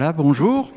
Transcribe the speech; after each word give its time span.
Voilà, 0.00 0.12
bonjour. 0.12 0.70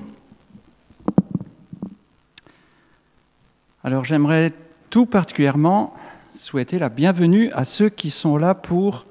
Alors 3.83 4.03
j'aimerais 4.03 4.51
tout 4.89 5.05
particulièrement 5.05 5.93
souhaiter 6.33 6.79
la 6.79 6.89
bienvenue 6.89 7.51
à 7.51 7.63
ceux 7.63 7.89
qui 7.89 8.09
sont 8.09 8.35
là 8.35 8.55
pour 8.55 9.05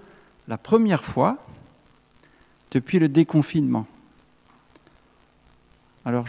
la 0.48 0.59
première 0.59 1.04
fois 1.04 1.38
depuis 2.73 2.98
le 2.98 3.09
déconfinement. 3.09 3.86
Alors 6.04 6.27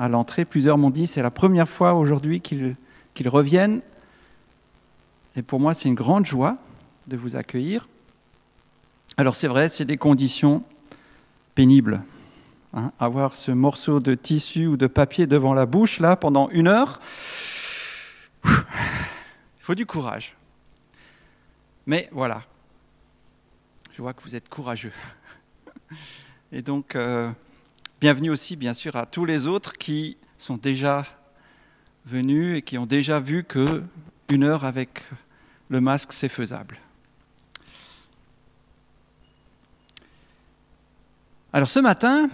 à 0.00 0.08
l'entrée, 0.08 0.44
plusieurs 0.44 0.76
m'ont 0.76 0.90
dit 0.90 1.06
c'est 1.06 1.22
la 1.22 1.30
première 1.30 1.68
fois 1.68 1.94
aujourd'hui 1.94 2.40
qu'ils 2.40 3.28
reviennent. 3.28 3.82
Et 5.36 5.42
pour 5.42 5.60
moi, 5.60 5.74
c'est 5.74 5.88
une 5.88 5.94
grande 5.94 6.26
joie 6.26 6.56
de 7.06 7.16
vous 7.16 7.36
accueillir. 7.36 7.86
Alors 9.16 9.36
c'est 9.36 9.46
vrai, 9.46 9.68
c'est 9.68 9.84
des 9.84 9.96
conditions 9.96 10.64
pénibles. 11.54 12.02
Hein, 12.78 12.92
avoir 12.98 13.34
ce 13.34 13.52
morceau 13.52 14.00
de 14.00 14.12
tissu 14.12 14.66
ou 14.66 14.76
de 14.76 14.86
papier 14.86 15.26
devant 15.26 15.54
la 15.54 15.64
bouche, 15.64 15.98
là, 15.98 16.14
pendant 16.14 16.50
une 16.50 16.68
heure, 16.68 17.00
il 18.44 18.52
faut 19.60 19.74
du 19.74 19.86
courage. 19.86 20.36
Mais 21.86 22.06
voilà, 22.12 22.42
je 23.94 24.02
vois 24.02 24.12
que 24.12 24.22
vous 24.22 24.36
êtes 24.36 24.50
courageux. 24.50 24.92
Et 26.52 26.60
donc, 26.60 26.96
euh, 26.96 27.30
bienvenue 27.98 28.28
aussi, 28.28 28.56
bien 28.56 28.74
sûr, 28.74 28.94
à 28.96 29.06
tous 29.06 29.24
les 29.24 29.46
autres 29.46 29.72
qui 29.72 30.18
sont 30.36 30.58
déjà 30.58 31.06
venus 32.04 32.58
et 32.58 32.62
qui 32.62 32.76
ont 32.76 32.84
déjà 32.84 33.20
vu 33.20 33.42
que 33.42 33.82
une 34.28 34.44
heure 34.44 34.66
avec 34.66 35.02
le 35.70 35.80
masque, 35.80 36.12
c'est 36.12 36.28
faisable. 36.28 36.76
Alors 41.54 41.70
ce 41.70 41.78
matin, 41.78 42.28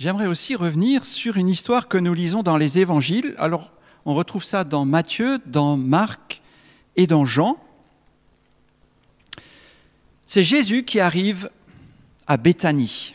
j'aimerais 0.00 0.26
aussi 0.26 0.56
revenir 0.56 1.04
sur 1.04 1.36
une 1.36 1.50
histoire 1.50 1.86
que 1.86 1.98
nous 1.98 2.14
lisons 2.14 2.42
dans 2.42 2.56
les 2.56 2.78
évangiles. 2.78 3.34
Alors 3.38 3.70
on 4.06 4.14
retrouve 4.14 4.42
ça 4.42 4.64
dans 4.64 4.86
Matthieu, 4.86 5.38
dans 5.44 5.76
Marc 5.76 6.40
et 6.96 7.06
dans 7.06 7.26
Jean. 7.26 7.58
C'est 10.26 10.42
Jésus 10.42 10.84
qui 10.84 11.00
arrive 11.00 11.50
à 12.26 12.38
Béthanie, 12.38 13.14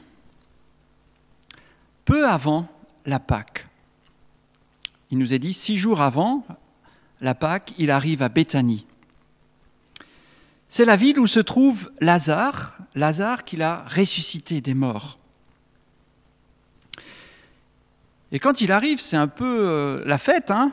peu 2.05 2.27
avant 2.27 2.67
la 3.05 3.19
Pâque. 3.19 3.67
Il 5.09 5.17
nous 5.17 5.33
est 5.33 5.39
dit, 5.39 5.53
six 5.53 5.77
jours 5.77 6.01
avant 6.01 6.45
la 7.19 7.33
Pâque, 7.33 7.73
il 7.79 7.89
arrive 7.89 8.21
à 8.21 8.29
Béthanie. 8.29 8.85
C'est 10.67 10.85
la 10.85 10.97
ville 10.97 11.19
où 11.19 11.25
se 11.25 11.39
trouve 11.39 11.91
Lazare, 11.99 12.77
Lazare 12.93 13.43
qu'il 13.43 13.63
a 13.63 13.85
ressuscité 13.87 14.61
des 14.61 14.73
morts. 14.73 15.17
Et 18.31 18.39
quand 18.39 18.61
il 18.61 18.71
arrive, 18.71 18.99
c'est 18.99 19.17
un 19.17 19.27
peu 19.27 19.67
euh, 19.67 20.03
la 20.05 20.17
fête. 20.17 20.51
Hein 20.51 20.71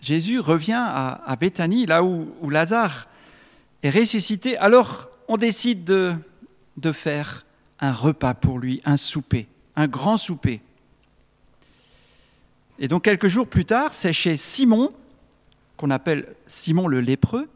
Jésus 0.00 0.38
revient 0.38 0.78
à, 0.78 1.22
à 1.26 1.36
Béthanie, 1.36 1.86
là 1.86 2.04
où, 2.04 2.50
Lazare 2.50 3.08
est 3.82 3.90
ressuscité. 3.90 4.56
Alors 4.58 5.10
on 5.28 5.36
décide 5.36 5.84
de, 5.84 6.92
faire 6.92 7.44
un 7.80 7.92
repas 7.92 8.34
pour 8.34 8.58
lui, 8.58 8.80
un 8.84 8.96
souper, 8.96 9.48
un 9.74 9.88
grand 9.88 10.16
souper. 10.16 10.60
Et 12.78 12.88
donc 12.88 13.04
quelques 13.04 13.28
jours 13.28 13.48
plus 13.48 13.64
tard, 13.64 13.94
c'est 13.94 14.12
chez 14.12 14.36
Simon, 14.36 14.92
qu'on 15.76 15.90
appelle 15.90 16.34
Simon 16.46 16.86
le 16.86 17.00
lépreux, 17.00 17.48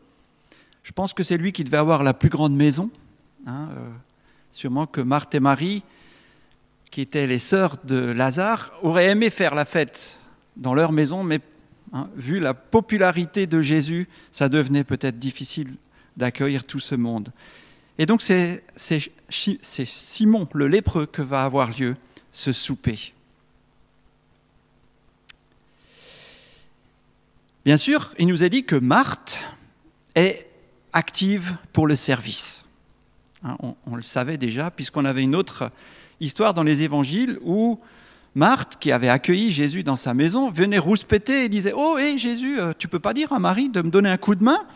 je 0.82 0.92
pense 0.92 1.14
que 1.14 1.22
c'est 1.22 1.36
lui 1.36 1.52
qui 1.52 1.62
devait 1.62 1.76
avoir 1.76 2.02
la 2.02 2.14
plus 2.14 2.30
grande 2.30 2.56
maison. 2.56 2.90
Hein, 3.46 3.68
euh, 3.76 3.88
sûrement 4.50 4.86
que 4.86 5.00
Marthe 5.00 5.34
et 5.34 5.40
Marie, 5.40 5.82
qui 6.90 7.00
étaient 7.00 7.26
les 7.26 7.38
sœurs 7.38 7.76
de 7.84 7.98
Lazare, 7.98 8.72
auraient 8.82 9.06
aimé 9.06 9.30
faire 9.30 9.54
la 9.54 9.64
fête 9.64 10.18
dans 10.56 10.74
leur 10.74 10.92
maison, 10.92 11.22
mais 11.22 11.40
hein, 11.92 12.08
vu 12.16 12.40
la 12.40 12.54
popularité 12.54 13.46
de 13.46 13.60
Jésus, 13.60 14.08
ça 14.32 14.48
devenait 14.48 14.84
peut-être 14.84 15.18
difficile 15.18 15.76
d'accueillir 16.16 16.64
tout 16.64 16.80
ce 16.80 16.94
monde. 16.94 17.32
Et 17.98 18.06
donc 18.06 18.22
c'est 18.22 18.62
Simon 19.28 20.48
le 20.54 20.68
lépreux 20.68 21.06
que 21.06 21.22
va 21.22 21.42
avoir 21.42 21.70
lieu 21.78 21.96
ce 22.32 22.52
souper. 22.52 23.12
Bien 27.64 27.76
sûr, 27.76 28.14
il 28.18 28.26
nous 28.26 28.42
est 28.42 28.48
dit 28.48 28.64
que 28.64 28.76
Marthe 28.76 29.38
est 30.14 30.46
active 30.92 31.56
pour 31.72 31.86
le 31.86 31.94
service. 31.94 32.64
Hein, 33.44 33.56
on, 33.86 33.96
le 33.96 34.02
savait 34.02 34.38
déjà, 34.38 34.70
puisqu'on 34.70 35.04
avait 35.04 35.22
une 35.22 35.34
autre 35.34 35.70
histoire 36.20 36.54
dans 36.54 36.62
les 36.62 36.82
évangiles 36.82 37.38
où 37.42 37.80
Marthe, 38.34 38.76
qui 38.78 38.92
avait 38.92 39.08
accueilli 39.08 39.50
Jésus 39.50 39.82
dans 39.82 39.96
sa 39.96 40.14
maison, 40.14 40.50
venait 40.50 40.78
rouspéter 40.78 41.44
et 41.44 41.48
disait 41.48 41.72
Oh, 41.74 41.98
hé 41.98 42.16
Jésus, 42.18 42.60
euh, 42.60 42.72
tu 42.78 42.88
peux 42.88 43.00
pas 43.00 43.14
dire 43.14 43.32
à 43.32 43.38
Marie 43.38 43.68
de 43.68 43.82
me 43.82 43.90
donner 43.90 44.08
un 44.08 44.16
coup 44.16 44.34
de 44.34 44.44
main? 44.44 44.66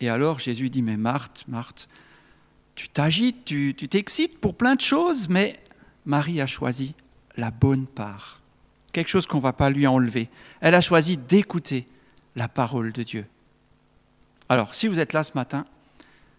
Et 0.00 0.08
alors 0.08 0.38
Jésus 0.38 0.70
dit 0.70 0.82
Mais 0.82 0.96
Marthe, 0.96 1.44
Marthe, 1.48 1.88
tu 2.74 2.88
t'agites, 2.88 3.44
tu 3.44 3.74
t'excites 3.74 4.38
pour 4.38 4.54
plein 4.54 4.74
de 4.74 4.80
choses, 4.80 5.28
mais 5.28 5.58
Marie 6.06 6.40
a 6.40 6.46
choisi 6.46 6.94
la 7.36 7.50
bonne 7.50 7.86
part. 7.86 8.40
Quelque 8.92 9.08
chose 9.08 9.26
qu'on 9.26 9.38
ne 9.38 9.42
va 9.42 9.52
pas 9.52 9.70
lui 9.70 9.86
enlever. 9.86 10.28
Elle 10.60 10.74
a 10.74 10.80
choisi 10.80 11.16
d'écouter 11.16 11.86
la 12.36 12.48
parole 12.48 12.92
de 12.92 13.02
Dieu. 13.02 13.26
Alors, 14.48 14.74
si 14.74 14.88
vous 14.88 15.00
êtes 15.00 15.12
là 15.12 15.24
ce 15.24 15.32
matin, 15.34 15.64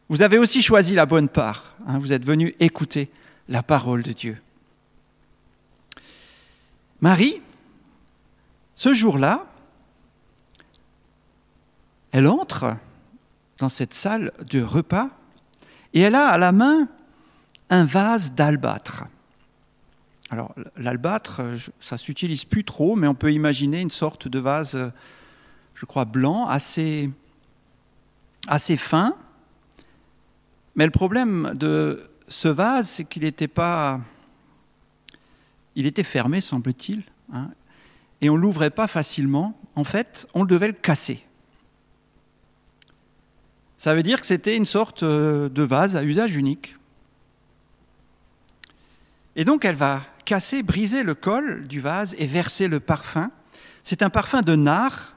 vous 0.09 0.21
avez 0.21 0.37
aussi 0.37 0.61
choisi 0.61 0.93
la 0.93 1.05
bonne 1.05 1.29
part. 1.29 1.75
Hein, 1.87 1.99
vous 1.99 2.13
êtes 2.13 2.25
venu 2.25 2.55
écouter 2.59 3.09
la 3.47 3.63
parole 3.63 4.03
de 4.03 4.11
Dieu. 4.11 4.37
Marie, 7.01 7.41
ce 8.75 8.93
jour-là, 8.93 9.45
elle 12.11 12.27
entre 12.27 12.77
dans 13.57 13.69
cette 13.69 13.93
salle 13.93 14.31
de 14.49 14.61
repas 14.61 15.09
et 15.93 16.01
elle 16.01 16.15
a 16.15 16.27
à 16.27 16.37
la 16.37 16.51
main 16.51 16.87
un 17.69 17.85
vase 17.85 18.33
d'albâtre. 18.33 19.05
Alors 20.29 20.53
l'albâtre, 20.77 21.41
ça 21.79 21.97
s'utilise 21.97 22.45
plus 22.45 22.63
trop, 22.63 22.95
mais 22.95 23.07
on 23.07 23.15
peut 23.15 23.33
imaginer 23.33 23.81
une 23.81 23.91
sorte 23.91 24.27
de 24.27 24.39
vase, 24.39 24.91
je 25.73 25.85
crois, 25.85 26.05
blanc, 26.05 26.47
assez, 26.47 27.09
assez 28.47 28.77
fin. 28.77 29.15
Mais 30.75 30.85
le 30.85 30.91
problème 30.91 31.53
de 31.55 32.09
ce 32.27 32.47
vase, 32.47 32.89
c'est 32.89 33.05
qu'il 33.05 33.23
n'était 33.23 33.47
pas. 33.47 34.01
Il 35.75 35.85
était 35.85 36.03
fermé, 36.03 36.41
semble-t-il, 36.41 37.03
hein, 37.33 37.49
et 38.21 38.29
on 38.29 38.35
ne 38.35 38.41
l'ouvrait 38.41 38.69
pas 38.69 38.87
facilement. 38.87 39.59
En 39.75 39.83
fait, 39.83 40.27
on 40.33 40.45
devait 40.45 40.67
le 40.67 40.73
casser. 40.73 41.25
Ça 43.77 43.93
veut 43.93 44.03
dire 44.03 44.19
que 44.19 44.25
c'était 44.25 44.55
une 44.55 44.65
sorte 44.65 45.03
euh, 45.03 45.49
de 45.49 45.63
vase 45.63 45.95
à 45.95 46.03
usage 46.03 46.35
unique. 46.35 46.77
Et 49.35 49.43
donc 49.43 49.65
elle 49.65 49.75
va 49.75 50.01
casser, 50.23 50.63
briser 50.63 51.03
le 51.03 51.13
col 51.13 51.67
du 51.67 51.81
vase 51.81 52.15
et 52.17 52.25
verser 52.25 52.67
le 52.67 52.79
parfum. 52.79 53.31
C'est 53.83 54.01
un 54.01 54.09
parfum 54.09 54.41
de 54.41 54.55
nard, 54.55 55.15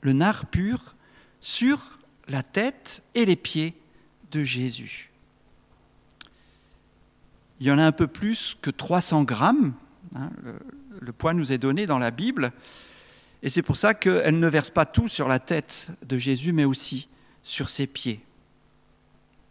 le 0.00 0.14
nard 0.14 0.46
pur, 0.46 0.96
sur 1.40 2.00
la 2.28 2.42
tête 2.42 3.02
et 3.14 3.24
les 3.24 3.36
pieds 3.36 3.74
de 4.30 4.44
Jésus. 4.44 5.10
Il 7.60 7.66
y 7.66 7.70
en 7.70 7.78
a 7.78 7.84
un 7.84 7.92
peu 7.92 8.06
plus 8.06 8.56
que 8.60 8.70
300 8.70 9.24
grammes. 9.24 9.74
Hein, 10.14 10.30
le, 11.00 11.12
poids 11.12 11.34
nous 11.34 11.52
est 11.52 11.58
donné 11.58 11.86
dans 11.86 11.98
la 11.98 12.10
Bible. 12.10 12.52
Et 13.42 13.50
c'est 13.50 13.62
pour 13.62 13.76
ça 13.76 13.94
qu'elle 13.94 14.38
ne 14.38 14.48
verse 14.48 14.70
pas 14.70 14.86
tout 14.86 15.08
sur 15.08 15.28
la 15.28 15.38
tête 15.38 15.88
de 16.06 16.18
Jésus, 16.18 16.52
mais 16.52 16.64
aussi 16.64 17.08
sur 17.42 17.68
ses 17.68 17.86
pieds. 17.86 18.20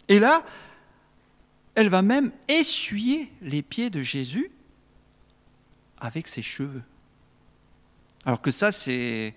Et 0.08 0.20
là, 0.20 0.44
elle 1.74 1.90
va 1.90 2.02
même 2.02 2.32
essuyer 2.48 3.30
les 3.42 3.62
pieds 3.62 3.90
de 3.90 4.02
Jésus 4.02 4.52
avec 6.00 6.28
ses 6.28 6.42
cheveux. 6.42 6.84
Alors 8.26 8.42
que 8.42 8.52
ça, 8.52 8.72
c'est, 8.72 9.34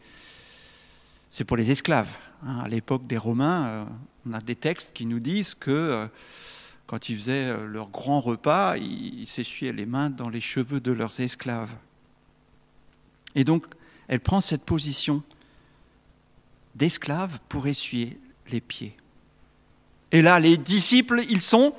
pour 1.47 1.57
les 1.57 1.71
esclaves. 1.71 2.15
Hein, 2.47 2.61
à 2.65 2.69
l'époque 2.69 3.07
des 3.07 3.19
Romains, 3.19 3.67
euh, 3.67 3.85
on 4.29 4.35
a 4.35 4.41
des 4.41 4.57
textes 4.57 4.93
qui 4.93 5.07
nous 5.07 5.21
disent 5.21 5.55
que 5.55 5.71
euh, 5.71 6.07
quand 6.87 7.09
ils 7.09 7.19
faisaient 7.19 7.49
euh, 7.49 7.67
leur 7.67 7.89
grand 7.89 8.21
repas, 8.21 8.77
ils 8.77 9.27
s'essuyaient 9.27 9.73
les 9.73 9.87
mains 9.87 10.11
dans 10.11 10.29
les 10.29 10.41
cheveux 10.41 10.81
de 10.81 10.93
leurs 10.93 11.21
esclaves. 11.21 11.75
Et 13.35 13.45
donc, 13.45 13.67
elle 14.09 14.21
prend 14.21 14.41
cette 14.41 14.63
position 14.63 15.23
d'esclave 16.75 17.39
pour 17.49 17.67
essuyer 17.67 18.19
les 18.51 18.61
pieds. 18.61 18.97
Et 20.13 20.23
là, 20.23 20.41
les 20.41 20.57
disciples, 20.57 21.23
ils 21.29 21.43
sont 21.43 21.75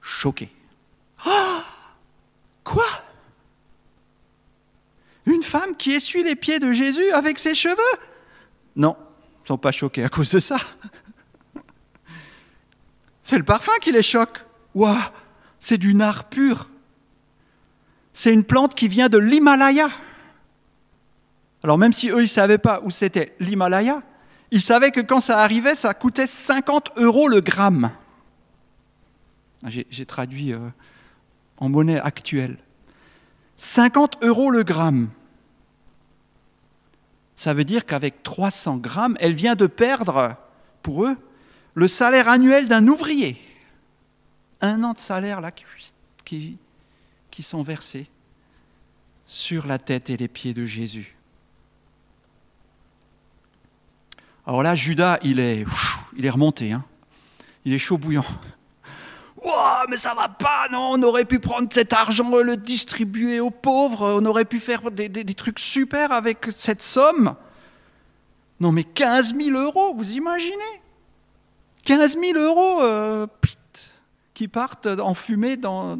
choqués. 0.00 0.50
Ah 1.24 1.64
Quoi? 2.64 2.84
Une 5.26 5.42
femme 5.42 5.76
qui 5.76 5.92
essuie 5.92 6.22
les 6.22 6.36
pieds 6.36 6.58
de 6.58 6.72
Jésus 6.72 7.10
avec 7.12 7.38
ses 7.38 7.54
cheveux? 7.54 7.98
Non, 8.76 8.96
ne 9.42 9.48
sont 9.48 9.58
pas 9.58 9.72
choqués 9.72 10.04
à 10.04 10.08
cause 10.08 10.30
de 10.30 10.40
ça. 10.40 10.56
C'est 13.22 13.38
le 13.38 13.44
parfum 13.44 13.72
qui 13.80 13.92
les 13.92 14.02
choque. 14.02 14.44
Waouh, 14.74 14.96
c'est 15.60 15.78
du 15.78 15.94
nard 15.94 16.24
pur. 16.24 16.68
C'est 18.12 18.32
une 18.32 18.44
plante 18.44 18.74
qui 18.74 18.88
vient 18.88 19.08
de 19.08 19.18
l'Himalaya. 19.18 19.88
Alors 21.62 21.78
même 21.78 21.92
si 21.92 22.10
eux, 22.10 22.18
ils 22.18 22.22
ne 22.22 22.26
savaient 22.26 22.58
pas 22.58 22.80
où 22.82 22.90
c'était 22.90 23.34
l'Himalaya, 23.38 24.02
ils 24.50 24.60
savaient 24.60 24.90
que 24.90 25.00
quand 25.00 25.20
ça 25.20 25.38
arrivait, 25.38 25.76
ça 25.76 25.94
coûtait 25.94 26.26
50 26.26 26.92
euros 26.96 27.28
le 27.28 27.40
gramme. 27.40 27.90
J'ai 29.64 30.06
traduit 30.06 30.52
euh, 30.52 30.58
en 31.56 31.68
monnaie 31.68 32.00
actuelle. 32.00 32.58
50 33.56 34.24
euros 34.24 34.50
le 34.50 34.64
gramme. 34.64 35.08
Ça 37.42 37.54
veut 37.54 37.64
dire 37.64 37.86
qu'avec 37.86 38.22
300 38.22 38.76
grammes, 38.76 39.16
elle 39.18 39.34
vient 39.34 39.56
de 39.56 39.66
perdre, 39.66 40.36
pour 40.80 41.04
eux, 41.04 41.16
le 41.74 41.88
salaire 41.88 42.28
annuel 42.28 42.68
d'un 42.68 42.86
ouvrier. 42.86 43.36
Un 44.60 44.84
an 44.84 44.92
de 44.92 45.00
salaire 45.00 45.40
là 45.40 45.50
qui, 46.24 46.56
qui 47.32 47.42
sont 47.42 47.64
versés 47.64 48.08
sur 49.26 49.66
la 49.66 49.80
tête 49.80 50.08
et 50.08 50.16
les 50.16 50.28
pieds 50.28 50.54
de 50.54 50.64
Jésus. 50.64 51.16
Alors 54.46 54.62
là, 54.62 54.76
Judas, 54.76 55.18
il 55.24 55.40
est, 55.40 55.64
il 56.16 56.24
est 56.24 56.30
remonté. 56.30 56.70
Hein. 56.70 56.84
Il 57.64 57.72
est 57.72 57.78
chaud 57.78 57.98
bouillant. 57.98 58.24
Wow, 59.62 59.86
mais 59.88 59.96
ça 59.96 60.14
va 60.14 60.28
pas, 60.28 60.66
non 60.70 60.92
On 60.92 61.02
aurait 61.02 61.24
pu 61.24 61.38
prendre 61.38 61.68
cet 61.70 61.92
argent 61.92 62.36
et 62.38 62.42
le 62.42 62.56
distribuer 62.56 63.38
aux 63.38 63.50
pauvres. 63.50 64.20
On 64.20 64.24
aurait 64.26 64.44
pu 64.44 64.58
faire 64.58 64.90
des, 64.90 65.24
trucs 65.34 65.60
super 65.60 66.10
avec 66.10 66.48
cette 66.56 66.82
somme. 66.82 67.36
Non, 68.58 68.72
mais 68.72 68.82
15 68.82 69.36
000 69.36 69.56
euros, 69.56 69.94
vous 69.94 70.12
imaginez? 70.12 70.82
15 71.84 72.16
000 72.18 72.38
euros 72.38 72.82
euh, 72.82 73.26
qui 74.34 74.48
partent 74.48 74.86
en 74.86 75.14
fumée 75.14 75.56
dans, 75.56 75.98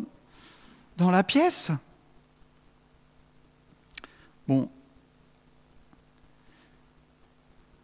dans 0.97 1.11
la 1.11 1.23
pièce. 1.23 1.70
Bon, 4.49 4.69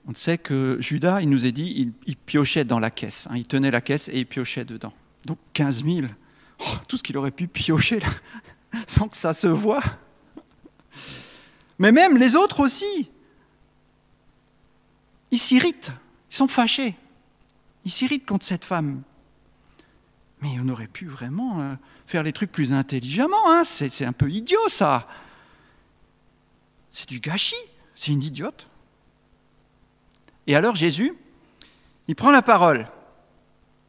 on 0.09 0.15
sait 0.15 0.39
que 0.39 0.77
Judas, 0.81 1.21
il 1.21 1.29
nous 1.29 1.47
a 1.47 1.51
dit, 1.51 1.93
il, 2.07 2.17
piochait 2.17 2.65
dans 2.65 2.81
la 2.81 2.91
caisse. 2.91 3.29
Hein. 3.31 3.37
il 3.37 3.47
tenait 3.47 3.71
la 3.71 3.81
caisse 3.81 4.09
et 4.09 4.19
il 4.19 4.27
piochait 4.27 4.65
dedans. 4.65 4.93
Donc 5.25 5.39
15 5.53 5.85
000, 5.85 6.07
tout 6.87 6.97
ce 6.97 7.03
qu'il 7.03 7.17
aurait 7.17 7.31
pu 7.31 7.49
piocher 7.49 8.01
là, 8.01 8.09
sans 8.87 9.09
que 9.09 9.17
ça 9.17 9.35
se 9.35 9.47
voie. 9.47 9.83
Mais 11.79 11.93
même 11.93 12.17
les 12.17 12.35
autres 12.35 12.61
aussi, 12.61 13.11
ils 15.31 15.39
s'irritent, 15.39 15.93
ils 16.31 16.37
sont 16.37 16.49
fâchés. 16.49 16.97
Ils 17.85 17.91
s'irritent 17.91 18.27
contre 18.27 18.45
cette 18.45 18.65
femme. 18.65 19.03
Mais 20.41 20.57
on 20.61 20.69
aurait 20.69 20.89
pu 20.89 21.07
vraiment 21.07 21.61
euh, 21.61 21.75
faire 22.07 22.23
les 22.23 22.33
trucs 22.33 22.53
plus 22.53 22.73
intelligemment. 22.73 23.51
Hein. 23.51 23.65
C'est 23.65 24.05
un 24.05 24.13
peu 24.13 24.31
idiot 24.31 24.69
ça. 24.69 25.09
C'est 26.93 27.09
du 27.09 27.21
gâchis. 27.21 27.55
C'est 27.95 28.13
une 28.13 28.23
idiote. 28.23 28.69
Et 30.47 30.55
alors 30.55 30.77
Jésus, 30.77 31.15
il 32.07 32.15
prend 32.15 32.31
la 32.31 32.43
parole. 32.43 32.89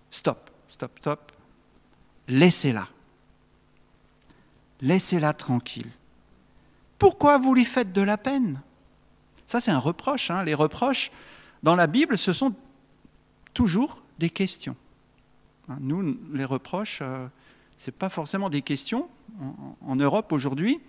Stop, 0.09 0.48
stop, 0.79 0.99
stop. 0.99 1.31
Laissez-la. 2.29 2.87
Laissez-la 4.79 5.33
tranquille. 5.33 5.91
Pourquoi 6.97 7.37
vous 7.37 7.53
lui 7.53 7.65
faites 7.65 7.91
de 7.91 8.01
la 8.01 8.17
peine? 8.17 8.61
Ça, 9.45 9.59
c'est 9.59 9.71
un 9.71 9.79
reproche. 9.79 10.31
Hein. 10.31 10.45
Les 10.45 10.53
reproches, 10.53 11.11
dans 11.63 11.75
la 11.75 11.87
Bible, 11.87 12.17
ce 12.17 12.31
sont 12.31 12.55
toujours 13.53 14.03
des 14.19 14.29
questions. 14.29 14.77
Hein, 15.67 15.79
nous, 15.81 16.17
les 16.31 16.45
reproches, 16.45 16.99
euh, 17.01 17.27
ce 17.77 17.89
n'est 17.89 17.97
pas 17.97 18.09
forcément 18.09 18.49
des 18.49 18.61
questions 18.61 19.09
en, 19.85 19.97
Europe 19.97 20.31
aujourd'hui, 20.31 20.79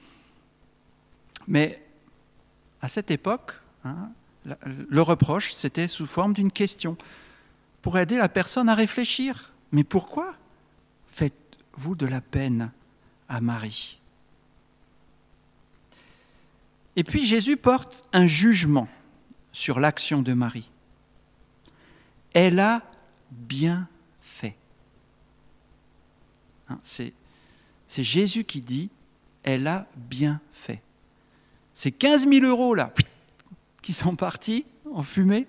mais 1.49 1.85
à 2.81 2.89
cette 2.89 3.11
époque, 3.11 3.55
hein, 3.85 4.11
le 4.45 5.03
reproche, 5.03 5.53
c'était 5.53 5.89
sous 5.89 6.07
forme 6.07 6.33
d'une 6.33 6.53
question, 6.53 6.97
pour 7.83 7.99
aider 7.99 8.19
la 8.19 8.29
personne 8.29 8.69
à 8.69 8.77
réfléchir. 8.77 9.51
Mais 9.73 9.85
pourquoi 9.85 10.35
faites-vous 11.09 11.95
de 11.95 12.07
la 12.07 12.21
peine 12.21 12.73
à 13.29 13.41
Marie? 13.41 14.01
Et 16.97 17.05
puis 17.05 17.25
Jésus 17.25 17.57
porte 17.57 18.09
un 18.13 18.27
jugement 18.27 18.89
sur 19.53 19.81
l'action 19.81 20.23
de 20.23 20.33
Marie. 20.33 20.69
Elle 22.33 22.59
a 22.61 22.83
bien 23.31 23.89
fait. 24.21 24.57
Hein, 26.69 26.79
c'est 26.83 27.15
Jésus 28.05 28.45
qui 28.45 28.61
dit, 28.61 28.91
elle 29.43 29.67
a 29.67 29.89
bien 29.97 30.41
fait. 30.53 30.83
Ces 31.75 31.93
15 31.93 32.29
000 32.29 32.45
euros 32.45 32.75
là, 32.75 32.93
qui 33.83 33.93
sont 33.93 34.17
partis 34.17 34.67
en 34.93 35.03
fumée, 35.03 35.47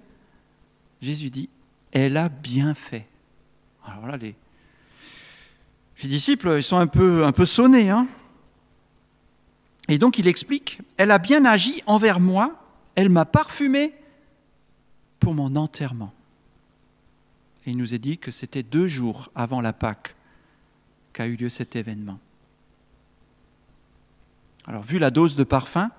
Jésus 1.01 1.29
dit, 1.29 1.49
elle 1.91 2.17
a 2.17 2.29
bien 2.29 2.73
fait. 2.73 3.07
Alors 3.85 4.07
là, 4.07 4.17
les, 4.17 4.35
les 6.03 6.09
disciples, 6.09 6.55
ils 6.57 6.63
sont 6.63 6.77
un 6.77 6.87
peu, 6.87 7.25
un 7.25 7.31
peu 7.31 7.45
sonnés. 7.45 7.89
Hein 7.89 8.07
Et 9.87 9.97
donc 9.97 10.17
il 10.17 10.27
explique, 10.27 10.79
elle 10.97 11.11
a 11.11 11.19
bien 11.19 11.45
agi 11.45 11.83
envers 11.85 12.19
moi, 12.19 12.55
elle 12.95 13.09
m'a 13.09 13.25
parfumé 13.25 13.93
pour 15.19 15.33
mon 15.33 15.55
enterrement. 15.55 16.13
Et 17.65 17.71
il 17.71 17.77
nous 17.77 17.93
est 17.93 17.99
dit 17.99 18.17
que 18.17 18.31
c'était 18.31 18.63
deux 18.63 18.87
jours 18.87 19.29
avant 19.35 19.61
la 19.61 19.73
Pâque 19.73 20.15
qu'a 21.13 21.27
eu 21.27 21.35
lieu 21.35 21.49
cet 21.49 21.75
événement. 21.75 22.19
Alors 24.65 24.83
vu 24.83 24.97
la 24.97 25.11
dose 25.11 25.35
de 25.35 25.43
parfum, 25.43 25.91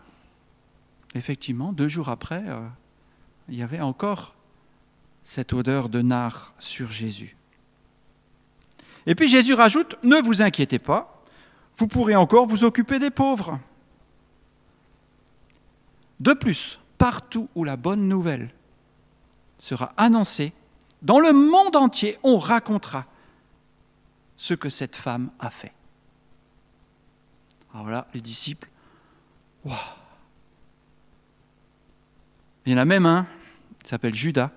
effectivement, 1.14 1.72
deux 1.72 1.88
jours 1.88 2.08
après, 2.08 2.42
euh, 2.46 2.60
il 3.48 3.56
y 3.56 3.62
avait 3.62 3.80
encore 3.80 4.34
cette 5.24 5.52
odeur 5.52 5.88
de 5.88 6.02
nard 6.02 6.54
sur 6.58 6.90
Jésus. 6.90 7.36
Et 9.06 9.14
puis 9.14 9.28
Jésus 9.28 9.54
rajoute, 9.54 9.96
ne 10.02 10.16
vous 10.16 10.42
inquiétez 10.42 10.78
pas, 10.78 11.22
vous 11.76 11.88
pourrez 11.88 12.14
encore 12.16 12.46
vous 12.46 12.64
occuper 12.64 12.98
des 12.98 13.10
pauvres. 13.10 13.58
De 16.20 16.32
plus, 16.34 16.78
partout 16.98 17.48
où 17.54 17.64
la 17.64 17.76
bonne 17.76 18.06
nouvelle 18.08 18.50
sera 19.58 19.92
annoncée, 19.96 20.52
dans 21.02 21.18
le 21.18 21.32
monde 21.32 21.74
entier, 21.74 22.18
on 22.22 22.38
racontera 22.38 23.06
ce 24.36 24.54
que 24.54 24.70
cette 24.70 24.94
femme 24.94 25.30
a 25.40 25.50
fait. 25.50 25.72
Alors 27.74 27.88
là, 27.88 28.06
les 28.14 28.20
disciples, 28.20 28.68
il 32.66 32.72
y 32.72 32.74
en 32.74 32.78
a 32.78 32.84
même 32.84 33.06
un, 33.06 33.26
qui 33.82 33.88
s'appelle 33.88 34.14
Judas. 34.14 34.50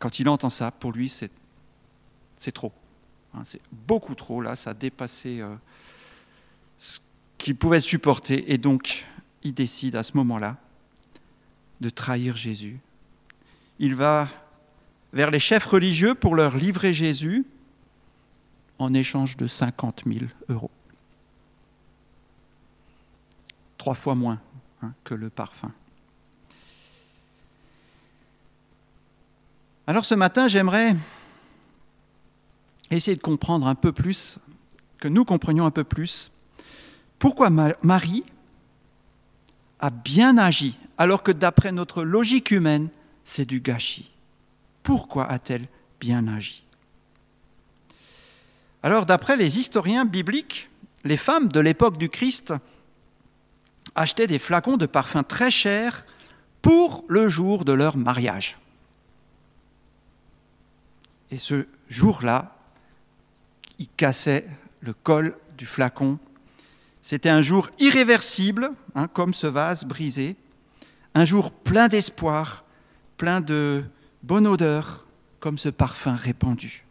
Quand 0.00 0.18
il 0.18 0.28
entend 0.28 0.50
ça, 0.50 0.70
pour 0.70 0.92
lui, 0.92 1.08
c'est 1.08 2.52
trop. 2.52 2.72
Hein, 3.34 3.42
c'est 3.44 3.60
beaucoup 3.72 4.14
trop, 4.14 4.40
là, 4.40 4.56
ça 4.56 4.70
a 4.70 4.74
dépassé 4.74 5.40
euh, 5.40 5.54
ce 6.78 7.00
qu'il 7.38 7.56
pouvait 7.56 7.80
supporter. 7.80 8.52
Et 8.52 8.58
donc, 8.58 9.06
il 9.42 9.54
décide 9.54 9.96
à 9.96 10.02
ce 10.02 10.16
moment-là 10.16 10.56
de 11.80 11.90
trahir 11.90 12.36
Jésus. 12.36 12.78
Il 13.78 13.94
va 13.94 14.28
vers 15.12 15.30
les 15.30 15.40
chefs 15.40 15.66
religieux 15.66 16.14
pour 16.14 16.34
leur 16.34 16.56
livrer 16.56 16.94
Jésus 16.94 17.44
en 18.78 18.94
échange 18.94 19.36
de 19.36 19.46
50 19.46 20.04
000 20.06 20.26
euros. 20.48 20.70
Trois 23.78 23.94
fois 23.94 24.14
moins 24.14 24.40
hein, 24.82 24.92
que 25.04 25.14
le 25.14 25.30
parfum. 25.30 25.72
Alors 29.86 30.04
ce 30.04 30.14
matin, 30.14 30.48
j'aimerais 30.48 30.96
essayer 32.90 33.16
de 33.16 33.22
comprendre 33.22 33.66
un 33.66 33.74
peu 33.74 33.92
plus, 33.92 34.38
que 34.98 35.08
nous 35.08 35.24
comprenions 35.24 35.66
un 35.66 35.70
peu 35.70 35.84
plus, 35.84 36.30
pourquoi 37.18 37.50
Marie 37.50 38.24
a 39.80 39.90
bien 39.90 40.38
agi, 40.38 40.78
alors 40.98 41.22
que 41.22 41.32
d'après 41.32 41.72
notre 41.72 42.02
logique 42.02 42.50
humaine, 42.50 42.88
c'est 43.24 43.44
du 43.44 43.60
gâchis. 43.60 44.10
Pourquoi 44.82 45.26
a-t-elle 45.26 45.66
bien 46.00 46.28
agi? 46.28 46.62
Alors 48.82 49.06
d'après 49.06 49.36
les 49.36 49.58
historiens 49.58 50.04
bibliques, 50.04 50.68
les 51.04 51.16
femmes 51.16 51.48
de 51.48 51.60
l'époque 51.60 51.96
du 51.96 52.08
Christ 52.08 52.52
achetaient 53.94 54.26
des 54.26 54.38
flacons 54.38 54.76
de 54.76 54.86
parfums 54.86 55.24
très 55.26 55.50
chers 55.50 56.06
pour 56.60 57.04
le 57.08 57.28
jour 57.28 57.64
de 57.64 57.72
leur 57.72 57.96
mariage. 57.96 58.58
Et 61.30 61.38
ce 61.38 61.66
jour-là, 61.88 62.53
il 63.78 63.88
cassait 63.88 64.46
le 64.80 64.92
col 64.92 65.36
du 65.56 65.66
flacon. 65.66 66.18
C'était 67.02 67.28
un 67.28 67.42
jour 67.42 67.68
irréversible, 67.78 68.70
hein, 68.94 69.08
comme 69.08 69.34
ce 69.34 69.46
vase 69.46 69.84
brisé, 69.84 70.36
un 71.14 71.24
jour 71.24 71.50
plein 71.50 71.88
d'espoir, 71.88 72.64
plein 73.16 73.40
de 73.40 73.84
bonne 74.22 74.46
odeur, 74.46 75.06
comme 75.40 75.58
ce 75.58 75.68
parfum 75.68 76.14
répandu. 76.14 76.84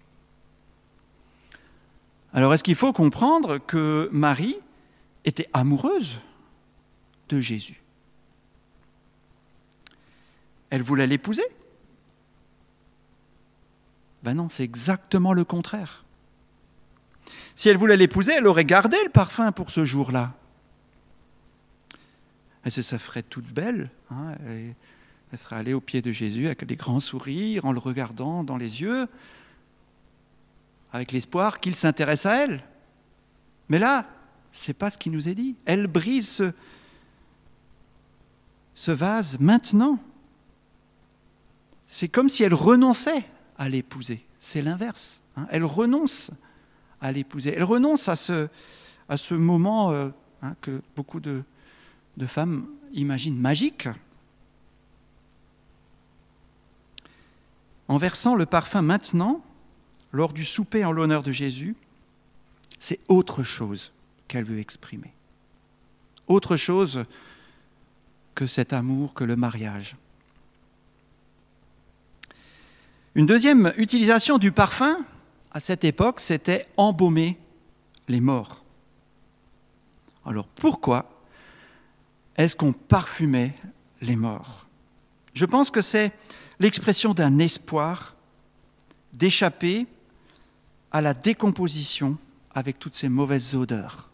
Alors 2.33 2.53
est-ce 2.53 2.63
qu'il 2.63 2.75
faut 2.75 2.93
comprendre 2.93 3.57
que 3.57 4.09
Marie 4.11 4.55
était 5.25 5.49
amoureuse 5.53 6.19
de 7.29 7.39
Jésus? 7.39 7.81
Elle 10.69 10.81
voulait 10.81 11.07
l'épouser? 11.07 11.43
Ben 14.23 14.35
non, 14.35 14.49
c'est 14.49 14.63
exactement 14.63 15.33
le 15.33 15.43
contraire. 15.43 16.02
Si 17.55 17.69
elle 17.69 17.77
voulait 17.77 17.97
l'épouser, 17.97 18.33
elle 18.33 18.47
aurait 18.47 18.65
gardé 18.65 18.97
le 19.03 19.09
parfum 19.09 19.51
pour 19.51 19.69
ce 19.71 19.85
jour-là. 19.85 20.33
Elle 22.63 22.71
se 22.71 22.97
ferait 22.97 23.23
toute 23.23 23.47
belle. 23.47 23.89
Hein, 24.09 24.35
elle 25.31 25.37
serait 25.37 25.57
allée 25.57 25.73
au 25.73 25.81
pied 25.81 26.01
de 26.01 26.11
Jésus 26.11 26.45
avec 26.45 26.63
des 26.65 26.75
grands 26.75 26.99
sourires, 26.99 27.65
en 27.65 27.71
le 27.71 27.79
regardant 27.79 28.43
dans 28.43 28.57
les 28.57 28.81
yeux, 28.81 29.07
avec 30.91 31.11
l'espoir 31.11 31.59
qu'il 31.59 31.75
s'intéresse 31.75 32.25
à 32.25 32.43
elle. 32.43 32.63
Mais 33.69 33.79
là, 33.79 34.07
c'est 34.53 34.73
pas 34.73 34.89
ce 34.89 34.97
qui 34.97 35.09
nous 35.09 35.27
est 35.27 35.35
dit. 35.35 35.55
Elle 35.65 35.87
brise 35.87 36.29
ce, 36.29 36.51
ce 38.75 38.91
vase 38.91 39.39
maintenant. 39.39 39.99
C'est 41.87 42.07
comme 42.07 42.29
si 42.29 42.43
elle 42.43 42.53
renonçait 42.53 43.25
à 43.57 43.69
l'épouser. 43.69 44.23
C'est 44.39 44.61
l'inverse. 44.61 45.21
Hein. 45.35 45.47
Elle 45.49 45.63
renonce 45.63 46.31
Elle 47.03 47.63
renonce 47.63 48.07
à 48.07 48.15
ce, 48.15 48.47
à 49.09 49.17
ce 49.17 49.33
moment 49.33 49.91
euh, 49.91 50.09
hein, 50.41 50.55
que 50.61 50.81
beaucoup 50.95 51.19
de, 51.19 51.43
de 52.17 52.25
femmes 52.25 52.67
imaginent 52.93 53.37
magique. 53.37 53.89
En 57.87 57.97
versant 57.97 58.35
le 58.35 58.45
parfum 58.45 58.81
maintenant, 58.81 59.43
lors 60.13 60.31
du 60.31 60.45
souper 60.45 60.85
en 60.85 60.91
l'honneur 60.91 61.23
de 61.23 61.31
Jésus, 61.31 61.75
c'est 62.79 62.99
autre 63.09 63.43
chose 63.43 63.91
qu'elle 64.27 64.45
veut 64.45 64.59
exprimer. 64.59 65.13
Autre 66.27 66.55
chose 66.55 67.03
que 68.35 68.47
cet 68.47 68.73
amour, 68.73 69.13
que 69.13 69.23
le 69.23 69.35
mariage. 69.35 69.95
Une 73.15 73.25
deuxième 73.25 73.73
utilisation 73.77 74.37
du 74.37 74.51
parfum, 74.51 74.97
à 75.53 75.59
cette 75.59 75.83
époque, 75.83 76.19
c'était 76.19 76.67
embaumer 76.77 77.37
les 78.07 78.19
morts. 78.19 78.63
Alors 80.25 80.47
pourquoi 80.47 81.09
est-ce 82.35 82.55
qu'on 82.55 82.73
parfumait 82.73 83.53
les 84.01 84.15
morts? 84.15 84.65
Je 85.33 85.45
pense 85.45 85.69
que 85.69 85.81
c'est 85.81 86.11
l'expression 86.59 87.13
d'un 87.13 87.39
espoir 87.39 88.15
d'échapper 89.13 89.85
à 90.91 91.01
la 91.01 91.13
décomposition 91.13 92.17
avec 92.53 92.79
toutes 92.79 92.95
ces 92.95 93.09
mauvaises 93.09 93.55
odeurs. 93.55 94.09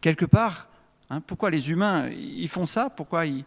Quelque 0.00 0.24
part, 0.24 0.68
hein, 1.10 1.20
pourquoi 1.20 1.50
les 1.50 1.70
humains 1.70 2.08
ils 2.08 2.48
font 2.48 2.66
ça? 2.66 2.88
Pourquoi 2.90 3.26
ils, 3.26 3.44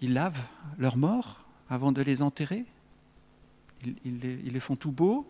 ils 0.00 0.12
lavent 0.12 0.42
leurs 0.78 0.96
morts? 0.96 1.44
Avant 1.70 1.92
de 1.92 2.02
les 2.02 2.20
enterrer. 2.20 2.64
Ils, 4.04 4.18
les, 4.18 4.60
font 4.60 4.76
tout 4.76 4.90
beaux, 4.90 5.26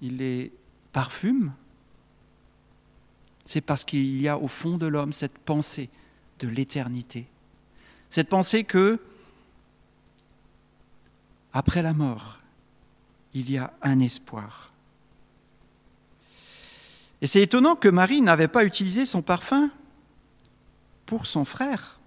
ils 0.00 0.16
les 0.16 0.52
parfument. 0.92 1.52
C'est 3.44 3.60
parce 3.60 3.84
qu'il 3.84 4.20
y 4.20 4.28
a 4.28 4.38
au 4.38 4.48
fond 4.48 4.78
de 4.78 4.86
l'homme 4.86 5.12
cette 5.12 5.36
pensée 5.36 5.90
de 6.38 6.48
l'éternité. 6.48 7.26
Cette 8.08 8.28
pensée 8.28 8.64
que, 8.64 8.98
après 11.52 11.82
la 11.82 11.92
mort, 11.92 12.38
il 13.34 13.50
y 13.50 13.58
a 13.58 13.72
un 13.82 14.00
espoir. 14.00 14.72
Et 17.20 17.26
c'est 17.26 17.42
étonnant 17.42 17.76
que 17.76 17.88
Marie 17.88 18.22
n'avait 18.22 18.48
pas 18.48 18.64
utilisé 18.64 19.04
son 19.04 19.20
parfum 19.20 19.70
pour 21.04 21.26
son 21.26 21.44
frère. 21.44 21.98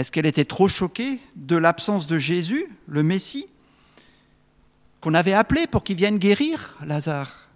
Est-ce 0.00 0.10
qu'elle 0.10 0.24
était 0.24 0.46
trop 0.46 0.66
choquée 0.66 1.20
de 1.36 1.56
l'absence 1.56 2.06
de 2.06 2.16
Jésus, 2.16 2.64
le 2.88 3.02
Messie, 3.02 3.44
qu'on 5.02 5.12
avait 5.12 5.34
appelé 5.34 5.66
pour 5.66 5.84
qu'il 5.84 5.98
vienne 5.98 6.16
guérir 6.16 6.78
Lazare, 6.86 7.50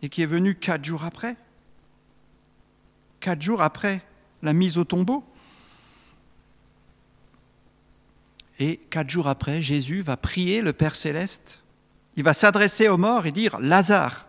et 0.00 0.08
qui 0.08 0.22
est 0.22 0.26
venu 0.26 0.54
quatre 0.54 0.82
jours 0.82 1.04
après? 1.04 1.36
Quatre 3.20 3.42
jours 3.42 3.60
après 3.60 4.02
la 4.42 4.54
mise 4.54 4.78
au 4.78 4.84
tombeau 4.84 5.22
Et 8.58 8.78
quatre 8.88 9.10
jours 9.10 9.28
après, 9.28 9.60
Jésus 9.60 10.00
va 10.00 10.16
prier 10.16 10.62
le 10.62 10.72
Père 10.72 10.96
céleste. 10.96 11.60
Il 12.16 12.24
va 12.24 12.32
s'adresser 12.32 12.88
aux 12.88 12.96
morts 12.96 13.26
et 13.26 13.32
dire 13.32 13.60
Lazare, 13.60 14.26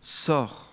sors. 0.00 0.72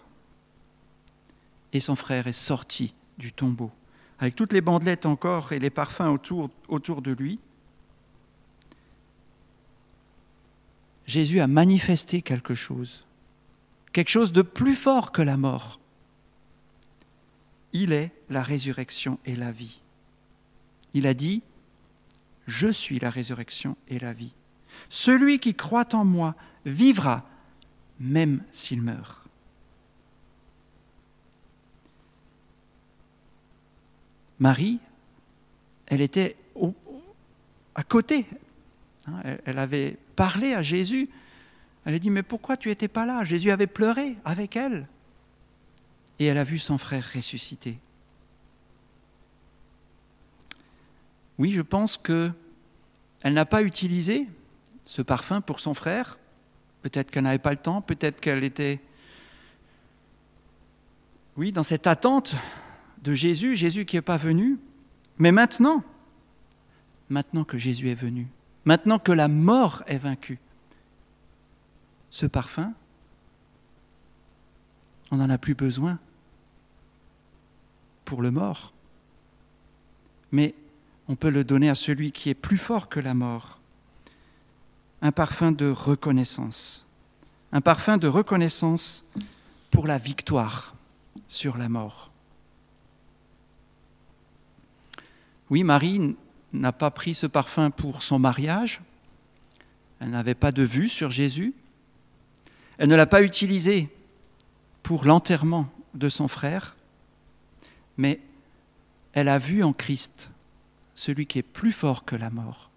Et 1.74 1.82
son 1.82 1.98
frère 1.98 2.28
est 2.28 2.32
sorti 2.32 2.94
du 3.18 3.34
tombeau 3.34 3.70
avec 4.20 4.36
toutes 4.36 4.54
les 4.54 4.62
bandelettes 4.62 5.06
encore 5.06 5.54
et 5.54 5.60
les 5.60 5.70
parfums 5.70 6.12
autour, 6.12 6.50
autour 6.68 7.02
de 7.02 7.12
lui, 7.12 7.40
Jésus 11.06 11.40
a 11.40 11.48
manifesté 11.48 12.22
quelque 12.22 12.54
chose, 12.54 13.06
quelque 13.94 14.10
chose 14.10 14.32
de 14.32 14.42
plus 14.42 14.76
fort 14.76 15.12
que 15.12 15.22
la 15.22 15.38
mort. 15.38 15.80
Il 17.74 17.94
est 17.94 18.12
la 18.30 18.44
résurrection 18.44 19.18
et 19.26 19.36
la 19.36 19.52
vie. 19.52 19.82
Il 20.94 21.08
a 21.08 21.14
dit, 21.14 21.42
Je 22.46 22.68
suis 22.68 23.00
la 23.00 23.10
résurrection 23.10 23.76
et 23.88 24.00
la 24.00 24.14
vie. 24.14 24.34
Celui 24.90 25.40
qui 25.40 25.56
croit 25.56 25.96
en 25.96 26.06
moi 26.06 26.36
vivra 26.66 27.26
même 28.00 28.44
s'il 28.52 28.82
meurt. 28.82 29.19
Marie, 34.40 34.80
elle 35.88 36.02
était 36.02 36.36
à 37.76 37.84
côté. 37.84 38.26
Hein, 39.08 39.38
elle, 39.46 39.60
avait 39.60 39.98
parlé 40.16 40.54
à 40.54 40.62
Jésus. 40.62 41.10
Elle 41.86 41.96
a 41.96 42.00
dit, 42.00 42.10
mais 42.10 42.24
pourquoi 42.24 42.58
tu 42.58 42.70
n'étais 42.70 42.88
pas 42.88 43.06
là? 43.06 43.24
Jésus 43.26 43.52
avait 43.52 43.68
pleuré 43.68 44.18
avec 44.26 44.56
elle. 44.56 44.88
Et 46.20 46.26
elle 46.26 46.38
a 46.38 46.44
vu 46.44 46.60
son 46.60 46.78
frère 46.78 47.06
ressusciter. 47.16 47.78
Oui, 51.38 51.52
je 51.52 51.62
pense 51.62 51.98
que 51.98 52.32
elle 53.22 53.34
n'a 53.34 53.46
pas 53.46 53.64
utilisé 53.64 54.28
ce 54.86 55.02
parfum 55.02 55.42
pour 55.42 55.60
son 55.60 55.74
frère. 55.74 56.18
Peut-être 56.82 57.12
qu'elle 57.12 57.24
n'avait 57.24 57.38
pas 57.38 57.52
le 57.52 57.58
temps, 57.58 57.82
peut-être 57.82 58.20
qu'elle 58.20 58.44
était, 58.44 58.80
oui, 61.36 61.52
dans 61.52 61.64
cette 61.64 61.88
attente 61.88 62.36
de 63.04 63.14
Jésus, 63.14 63.56
Jésus 63.56 63.86
qui 63.86 63.96
n'est 63.96 64.02
pas 64.02 64.18
venu. 64.18 64.58
Mais 65.18 65.32
maintenant, 65.32 65.84
maintenant 67.10 67.44
que 67.44 67.58
Jésus 67.58 67.90
est 67.90 67.96
venu, 67.96 68.28
maintenant 68.66 69.00
que 69.00 69.12
la 69.12 69.28
mort 69.28 69.84
est 69.88 69.98
vaincue, 69.98 70.40
ce 72.10 72.26
parfum, 72.26 72.74
on 75.12 75.18
n'en 75.18 75.30
a 75.30 75.38
plus 75.38 75.56
besoin 75.56 76.00
pour 78.06 78.22
le 78.22 78.32
mort. 78.32 78.74
Mais 80.32 80.54
on 81.08 81.16
peut 81.16 81.30
le 81.30 81.44
donner 81.44 81.70
à 81.70 81.76
celui 81.76 82.12
qui 82.12 82.30
est 82.30 82.36
plus 82.36 82.58
fort 82.58 82.90
que 82.90 83.00
la 83.00 83.14
mort. 83.14 83.60
Un 85.02 85.12
parfum 85.12 85.52
de 85.52 85.70
reconnaissance. 85.70 86.86
Un 87.52 87.62
parfum 87.62 87.98
de 87.98 88.08
reconnaissance 88.08 89.04
pour 89.72 89.88
la 89.88 89.98
victoire 89.98 90.76
sur 91.28 91.58
la 91.58 91.70
mort. 91.70 92.09
Oui, 95.50 95.64
Marie 95.64 96.16
n'a 96.54 96.72
pas 96.72 96.92
pris 96.92 97.16
ce 97.16 97.26
parfum 97.26 97.72
pour 97.72 98.04
son 98.04 98.20
mariage. 98.20 98.82
Elle 100.00 100.12
n'avait 100.12 100.36
pas 100.36 100.52
de 100.52 100.64
vue 100.64 100.90
sur 100.90 101.12
Jésus. 101.12 101.54
Elle 102.78 102.90
ne 102.90 102.96
l'a 102.96 103.06
pas 103.06 103.24
utilisé 103.24 103.90
pour 104.84 105.06
l'enterrement 105.06 105.70
de 105.94 106.08
son 106.08 106.28
frère, 106.28 106.76
mais 107.98 108.20
elle 109.14 109.28
a 109.28 109.40
vu 109.40 109.64
en 109.64 109.74
Christ 109.74 110.32
celui 110.96 111.26
qui 111.26 111.40
est 111.40 111.44
plus 111.44 111.72
fort 111.72 112.06
que 112.06 112.16
la 112.16 112.30
mort. 112.30 112.70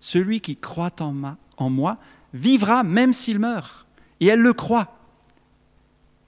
Celui 0.00 0.40
qui 0.40 0.56
croit 0.56 0.94
en, 1.00 1.70
moi 1.70 1.98
vivra 2.34 2.82
même 2.82 3.12
s'il 3.12 3.38
meurt. 3.38 3.86
Et 4.20 4.26
elle 4.26 4.40
le 4.40 4.52
croit. 4.52 4.98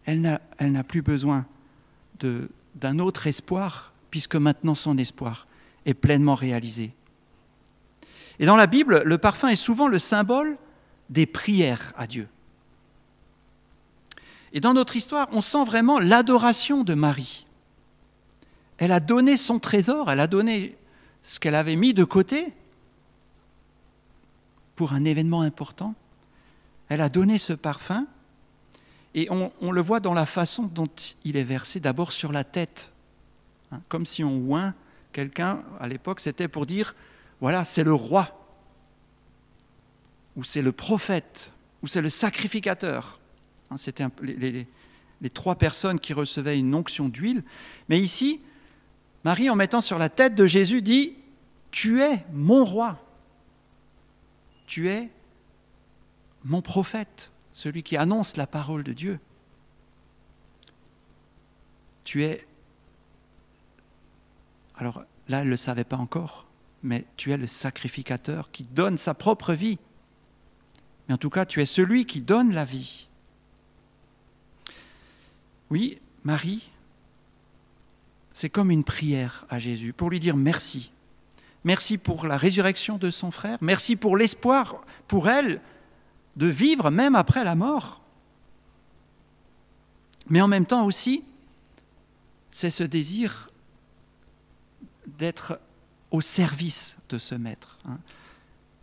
Elle 0.05 0.21
n'a 0.21 0.85
plus 0.85 1.03
besoin 1.03 1.47
d'un 2.21 2.99
autre 2.99 3.27
espoir, 3.27 3.93
puisque 4.11 4.37
maintenant 4.37 4.75
son 4.75 4.97
espoir, 4.99 5.47
est 5.87 5.95
pleinement 5.95 6.35
réalisé. 6.35 6.93
Et 8.39 8.47
dans 8.47 8.57
la 8.57 8.67
Bible, 8.67 9.03
le 9.05 9.19
parfum 9.19 9.49
est 9.49 9.57
souvent 9.57 9.89
le 9.89 9.99
symbole 9.99 10.57
des 11.11 11.27
prières 11.27 11.93
à 11.97 12.07
Dieu. 12.07 12.29
Et 14.53 14.61
dans 14.61 14.75
notre 14.75 14.97
histoire, 14.97 15.29
on 15.33 15.41
sent 15.41 15.65
vraiment 15.65 15.99
l'adoration 15.99 16.85
de 16.85 16.95
Marie. 16.95 17.47
Elle 18.79 18.93
a 18.93 19.01
donné 19.01 19.37
son 19.37 19.59
trésor, 19.59 20.11
elle 20.11 20.21
a 20.21 20.27
donné 20.27 20.77
ce 21.23 21.39
qu'elle 21.39 21.55
avait 21.55 21.77
mis 21.77 21.95
de 21.95 22.05
côté 22.05 22.53
pour 24.75 24.93
un 24.93 25.05
événement 25.05 25.43
important. 25.43 25.95
Elle 26.89 27.01
a 27.01 27.09
donné 27.09 27.39
ce 27.39 27.53
parfum 27.53 28.07
et 29.15 29.29
on, 29.31 29.73
le 29.73 29.81
voit 29.81 30.01
dans 30.01 30.15
la 30.15 30.27
façon 30.27 30.65
dont 30.65 30.89
il 31.25 31.37
est 31.37 31.45
versé, 31.45 31.81
d'abord 31.81 32.13
sur 32.13 32.33
la 32.33 32.45
tête, 32.45 32.93
hein, 33.71 33.81
comme 33.89 34.07
si 34.07 34.25
on 34.25 34.53
oint 34.53 34.75
quelqu'un, 35.13 35.63
à 35.81 35.89
l'époque 35.89 36.21
c'était 36.21 36.49
pour 36.49 36.67
dire, 36.67 36.95
voilà, 37.41 37.65
c'est 37.65 37.85
le 37.85 37.95
roi, 37.95 38.39
ou 40.37 40.45
c'est 40.45 40.63
le 40.63 40.73
prophète, 40.73 41.53
ou 41.83 41.87
c'est 41.87 42.01
le 42.01 42.11
sacrificateur. 42.11 43.21
Hein, 43.71 43.77
c'était 43.77 44.07
les, 44.23 44.67
les 45.21 45.31
trois 45.31 45.55
personnes 45.55 46.01
qui 46.01 46.13
recevaient 46.13 46.59
une 46.59 46.75
onction 46.75 47.09
d'huile. 47.09 47.45
Mais 47.89 48.01
ici, 48.01 48.41
Marie, 49.25 49.51
en 49.51 49.57
mettant 49.57 49.81
sur 49.81 49.99
la 49.99 50.09
tête 50.09 50.35
de 50.35 50.47
Jésus, 50.47 50.83
dit, 50.83 51.15
Tu 51.71 52.01
es 52.01 52.25
mon 52.33 52.65
roi, 52.65 53.01
tu 54.67 54.89
es 54.89 55.11
mon 56.45 56.63
prophète 56.63 57.31
celui 57.53 57.83
qui 57.83 57.97
annonce 57.97 58.37
la 58.37 58.47
parole 58.47 58.83
de 58.83 58.93
Dieu. 58.93 59.21
Tu 62.05 62.25
es... 62.25 62.47
Alors 64.77 65.05
là, 65.29 65.41
elle 65.41 65.47
ne 65.47 65.51
le 65.51 65.57
savait 65.57 65.85
pas 65.85 65.97
encore, 65.97 66.47
mais 66.83 67.05
tu 67.17 67.33
es 67.33 67.37
le 67.37 67.47
sacrificateur 67.47 68.51
qui 68.51 68.63
donne 68.63 68.99
sa 68.99 69.15
propre 69.15 69.53
vie. 69.53 69.79
Mais 71.07 71.15
en 71.15 71.19
tout 71.19 71.31
cas, 71.31 71.45
tu 71.45 71.61
es 71.61 71.67
celui 71.67 72.05
qui 72.07 72.21
donne 72.21 72.53
la 72.53 72.65
vie. 72.65 73.09
Oui, 75.71 75.99
Marie, 76.25 76.69
c'est 78.33 78.51
comme 78.51 78.71
une 78.71 78.85
prière 78.85 79.47
à 79.49 79.59
Jésus 79.59 79.93
pour 79.93 80.11
lui 80.11 80.21
dire 80.21 80.37
merci. 80.37 80.91
Merci 81.65 81.97
pour 81.97 82.27
la 82.27 82.37
résurrection 82.37 82.99
de 82.99 83.11
son 83.11 83.31
frère. 83.31 83.59
Merci 83.61 83.97
pour 83.97 84.17
l'espoir 84.17 84.83
pour 85.07 85.29
elle 85.29 85.61
de 86.37 86.47
vivre 86.47 86.91
même 86.91 87.15
après 87.15 87.45
la 87.45 87.55
mort. 87.55 88.01
Mais 90.29 90.41
en 90.41 90.49
même 90.49 90.67
temps 90.67 90.85
aussi, 90.87 91.25
c'est 92.51 92.71
ce 92.71 92.85
désir 92.85 93.52
d'être 95.19 95.61
au 96.11 96.21
service 96.21 96.99
de 97.09 97.19
ce 97.19 97.35
maître. 97.35 97.79
Hein. 97.87 97.99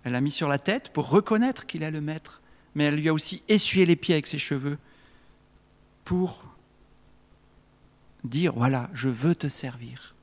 Elle 0.03 0.13
l'a 0.13 0.21
mis 0.21 0.31
sur 0.31 0.48
la 0.48 0.59
tête 0.59 0.91
pour 0.91 1.09
reconnaître 1.09 1.65
qu'il 1.65 1.83
est 1.83 1.91
le 1.91 2.01
maître, 2.01 2.41
mais 2.75 2.86
elle 2.86 2.95
lui 2.95 3.09
a 3.09 3.13
aussi 3.13 3.43
essuyé 3.48 3.86
les 3.86 3.95
pieds 3.95 4.15
avec 4.15 4.27
ses 4.27 4.39
cheveux 4.39 4.77
pour 6.05 6.43
dire, 8.24 8.53
voilà, 8.53 8.89
je 8.93 9.09
veux 9.09 9.36
te 9.36 9.48
servir. 9.48 10.15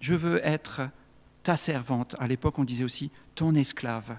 Je 0.00 0.14
veux 0.14 0.44
être 0.44 0.88
ta 1.42 1.56
servante. 1.56 2.16
À 2.18 2.26
l'époque, 2.26 2.58
on 2.58 2.64
disait 2.64 2.84
aussi 2.84 3.10
ton 3.34 3.54
esclave. 3.54 4.16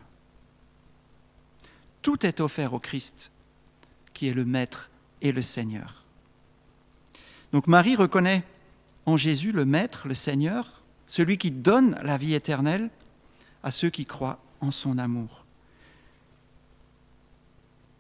Tout 2.01 2.25
est 2.25 2.39
offert 2.39 2.73
au 2.73 2.79
Christ, 2.79 3.31
qui 4.13 4.27
est 4.27 4.33
le 4.33 4.45
Maître 4.45 4.89
et 5.21 5.31
le 5.31 5.41
Seigneur. 5.41 6.05
Donc 7.51 7.67
Marie 7.67 7.95
reconnaît 7.95 8.43
en 9.07 9.15
Jésus 9.15 9.53
le 9.53 9.65
Maître, 9.65 10.07
le 10.07 10.13
Seigneur, 10.13 10.83
celui 11.07 11.37
qui 11.37 11.49
donne 11.49 11.97
la 12.03 12.17
vie 12.17 12.33
éternelle 12.33 12.89
à 13.63 13.71
ceux 13.71 13.89
qui 13.89 14.05
croient 14.05 14.37
en 14.59 14.69
son 14.69 14.97
amour. 14.97 15.45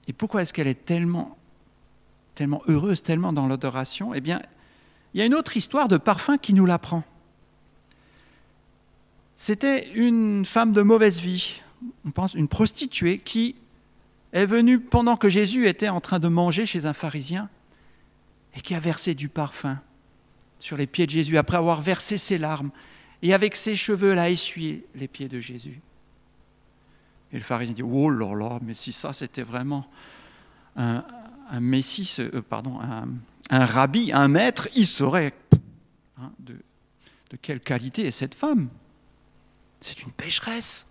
Et 0.07 0.13
pourquoi 0.13 0.41
est-ce 0.41 0.53
qu'elle 0.53 0.67
est 0.67 0.85
tellement, 0.85 1.37
tellement 2.35 2.61
heureuse, 2.67 3.01
tellement 3.03 3.31
dans 3.31 3.47
l'adoration? 3.47 4.13
Eh 4.13 4.21
bien, 4.21 4.41
il 5.13 5.19
y 5.19 5.23
a 5.23 5.25
une 5.25 5.33
autre 5.33 5.55
histoire 5.55 5.87
de 5.87 5.95
parfum 5.95 6.37
qui 6.37 6.53
nous 6.53 6.65
l'apprend. 6.65 7.03
C'était 9.37 9.89
une 9.93 10.45
femme 10.45 10.73
de 10.73 10.81
mauvaise 10.81 11.21
vie, 11.21 11.61
on 12.05 12.11
pense 12.11 12.33
une 12.33 12.47
prostituée 12.49 13.19
qui 13.19 13.55
est 14.33 14.45
venue 14.45 14.79
pendant 14.79 15.15
que 15.15 15.29
Jésus 15.29 15.67
était 15.67 15.89
en 15.89 16.01
train 16.01 16.19
de 16.19 16.27
manger 16.27 16.65
chez 16.65 16.85
un 16.85 16.93
pharisien 16.93 17.49
et 18.55 18.61
qui 18.61 18.75
a 18.75 18.79
versé 18.79 19.13
du 19.13 19.29
parfum 19.29 19.79
sur 20.59 20.77
les 20.77 20.87
pieds 20.87 21.05
de 21.05 21.11
Jésus 21.11 21.37
après 21.37 21.57
avoir 21.57 21.81
versé 21.81 22.17
ses 22.17 22.37
larmes 22.37 22.71
et 23.21 23.33
avec 23.33 23.55
ses 23.55 23.75
cheveux, 23.75 24.11
elle 24.11 24.19
a 24.19 24.29
essuyé 24.29 24.85
les 24.95 25.07
pieds 25.07 25.27
de 25.27 25.39
Jésus. 25.39 25.81
Et 27.31 27.37
le 27.37 27.43
pharisien 27.43 27.73
dit 27.73 27.83
Oh 27.83 28.09
là 28.09 28.35
là, 28.35 28.59
mais 28.61 28.73
si 28.73 28.93
ça 28.93 29.13
c'était 29.13 29.43
vraiment 29.43 29.87
un, 30.75 31.03
messie, 31.59 32.15
euh, 32.19 32.41
pardon, 32.41 32.79
un, 32.79 33.65
rabbi, 33.65 34.11
un 34.11 34.27
maître, 34.27 34.69
il 34.75 34.85
saurait 34.85 35.33
hein, 36.17 36.31
de, 36.39 36.53
de 37.31 37.37
quelle 37.41 37.59
qualité 37.59 38.05
est 38.05 38.11
cette 38.11 38.35
femme? 38.35 38.69
C'est 39.81 40.03
une 40.03 40.11
pécheresse. 40.11 40.85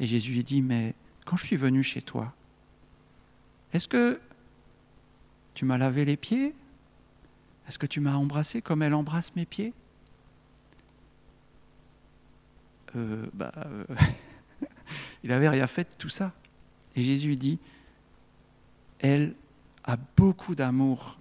Et 0.00 0.06
Jésus 0.06 0.32
lui 0.32 0.44
dit 0.44 0.62
Mais 0.62 0.94
quand 1.24 1.36
je 1.36 1.46
suis 1.46 1.56
venu 1.56 1.82
chez 1.82 2.02
toi, 2.02 2.34
est-ce 3.72 3.88
que 3.88 4.20
tu 5.54 5.64
m'as 5.64 5.78
lavé 5.78 6.04
les 6.04 6.16
pieds? 6.16 6.54
Est-ce 7.68 7.78
que 7.78 7.86
tu 7.86 8.00
m'as 8.00 8.14
embrassé 8.14 8.62
comme 8.62 8.82
elle 8.82 8.94
embrasse 8.94 9.36
mes 9.36 9.44
pieds 9.44 9.74
euh, 12.96 13.26
bah, 13.34 13.52
euh, 13.56 13.84
Il 15.22 15.30
n'avait 15.30 15.50
rien 15.50 15.66
fait 15.66 15.84
de 15.84 15.94
tout 15.98 16.08
ça. 16.08 16.32
Et 16.96 17.02
Jésus 17.02 17.36
dit, 17.36 17.58
elle 19.00 19.34
a 19.84 19.96
beaucoup 20.16 20.54
d'amour 20.54 21.18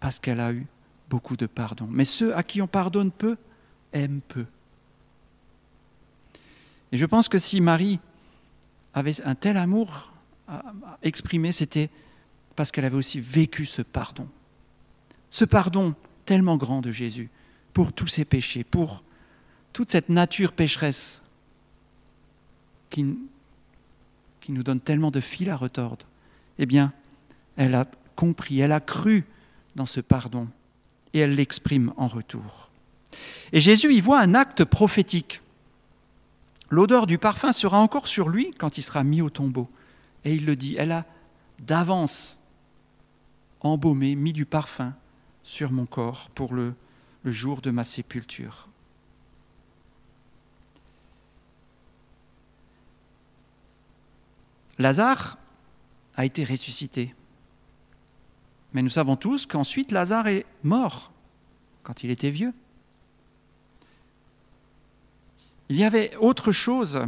parce 0.00 0.18
qu'elle 0.18 0.40
a 0.40 0.52
eu 0.52 0.66
beaucoup 1.08 1.36
de 1.36 1.46
pardon. 1.46 1.88
Mais 1.90 2.04
ceux 2.04 2.36
à 2.36 2.42
qui 2.42 2.60
on 2.60 2.66
pardonne 2.66 3.10
peu 3.10 3.38
aiment 3.92 4.20
peu. 4.22 4.44
Et 6.92 6.96
je 6.96 7.06
pense 7.06 7.28
que 7.28 7.38
si 7.38 7.60
Marie 7.60 7.98
avait 8.92 9.20
un 9.22 9.34
tel 9.34 9.56
amour 9.56 10.12
à 10.46 10.62
exprimer, 11.02 11.52
c'était 11.52 11.90
parce 12.54 12.70
qu'elle 12.70 12.84
avait 12.84 12.96
aussi 12.96 13.20
vécu 13.20 13.66
ce 13.66 13.82
pardon. 13.82 14.28
Ce 15.36 15.44
pardon 15.44 15.94
tellement 16.24 16.56
grand 16.56 16.80
de 16.80 16.90
Jésus 16.90 17.28
pour 17.74 17.92
tous 17.92 18.06
ses 18.06 18.24
péchés, 18.24 18.64
pour 18.64 19.04
toute 19.74 19.90
cette 19.90 20.08
nature 20.08 20.52
pécheresse 20.52 21.20
qui, 22.88 23.04
nous 24.48 24.62
donne 24.62 24.80
tellement 24.80 25.10
de 25.10 25.20
fil 25.20 25.50
à 25.50 25.56
retordre. 25.56 26.06
Eh 26.58 26.64
bien, 26.64 26.90
elle 27.58 27.74
a 27.74 27.86
compris, 28.14 28.60
elle 28.60 28.72
a 28.72 28.80
cru 28.80 29.26
dans 29.74 29.84
ce 29.84 30.00
pardon 30.00 30.48
et 31.12 31.18
elle 31.18 31.34
l'exprime 31.34 31.92
en 31.98 32.08
retour. 32.08 32.70
Et 33.52 33.60
Jésus 33.60 33.92
y 33.92 34.00
voit 34.00 34.20
un 34.20 34.34
acte 34.34 34.64
prophétique. 34.64 35.42
L'odeur 36.70 37.06
du 37.06 37.18
parfum 37.18 37.52
sera 37.52 37.78
encore 37.78 38.06
sur 38.06 38.30
lui 38.30 38.54
quand 38.56 38.78
il 38.78 38.82
sera 38.82 39.04
mis 39.04 39.20
au 39.20 39.28
tombeau. 39.28 39.68
Et 40.24 40.34
il 40.34 40.46
le 40.46 40.56
dit, 40.56 40.76
elle 40.78 40.92
a 40.92 41.04
d'avance 41.58 42.40
embaumé, 43.60 44.14
mis 44.14 44.32
du 44.32 44.46
parfum 44.46 44.94
sur 45.46 45.70
mon 45.70 45.86
corps 45.86 46.28
pour 46.34 46.52
le, 46.52 46.74
jour 47.24 47.60
de 47.60 47.70
ma 47.70 47.84
sépulture. 47.84 48.68
Lazare 54.78 55.38
a 56.16 56.24
été 56.24 56.44
ressuscité. 56.44 57.14
Mais 58.72 58.82
nous 58.82 58.90
savons 58.90 59.16
tous 59.16 59.46
qu'ensuite 59.46 59.92
Lazare 59.92 60.28
est 60.28 60.46
mort 60.62 61.12
quand 61.82 62.04
il 62.04 62.10
était 62.10 62.30
vieux. 62.30 62.52
Il 65.68 65.76
y 65.76 65.84
avait 65.84 66.14
autre 66.16 66.52
chose 66.52 67.02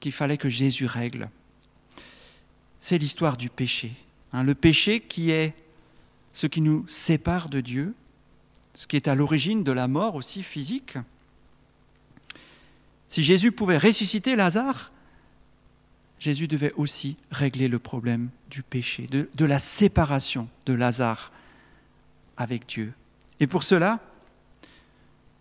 qu'il 0.00 0.12
fallait 0.12 0.38
que 0.38 0.48
Jésus 0.48 0.86
règle. 0.86 1.28
C'est 2.80 2.98
l'histoire 2.98 3.36
du 3.36 3.50
péché. 3.50 3.94
Hein. 4.32 4.42
le 4.42 4.54
péché 4.54 5.00
qui 5.00 5.30
est 5.30 5.54
ce 6.32 6.46
qui 6.46 6.60
nous 6.60 6.86
sépare 6.88 7.48
de 7.48 7.60
Dieu, 7.60 7.94
ce 8.74 8.86
qui 8.86 8.96
est 8.96 9.08
à 9.08 9.14
l'origine 9.14 9.64
de 9.64 9.72
la 9.72 9.88
mort 9.88 10.14
aussi 10.14 10.42
physique. 10.42 10.96
Si 13.08 13.22
Jésus 13.22 13.52
pouvait 13.52 13.78
ressusciter 13.78 14.36
Lazare, 14.36 14.92
Jésus 16.18 16.48
devait 16.48 16.72
aussi 16.76 17.16
régler 17.30 17.68
le 17.68 17.78
problème 17.78 18.30
du 18.48 18.62
péché, 18.62 19.06
de, 19.08 19.28
de 19.34 19.44
la 19.44 19.58
séparation 19.58 20.48
de 20.66 20.72
Lazare 20.72 21.32
avec 22.36 22.66
Dieu. 22.66 22.94
Et 23.40 23.46
pour 23.46 23.64
cela, 23.64 24.00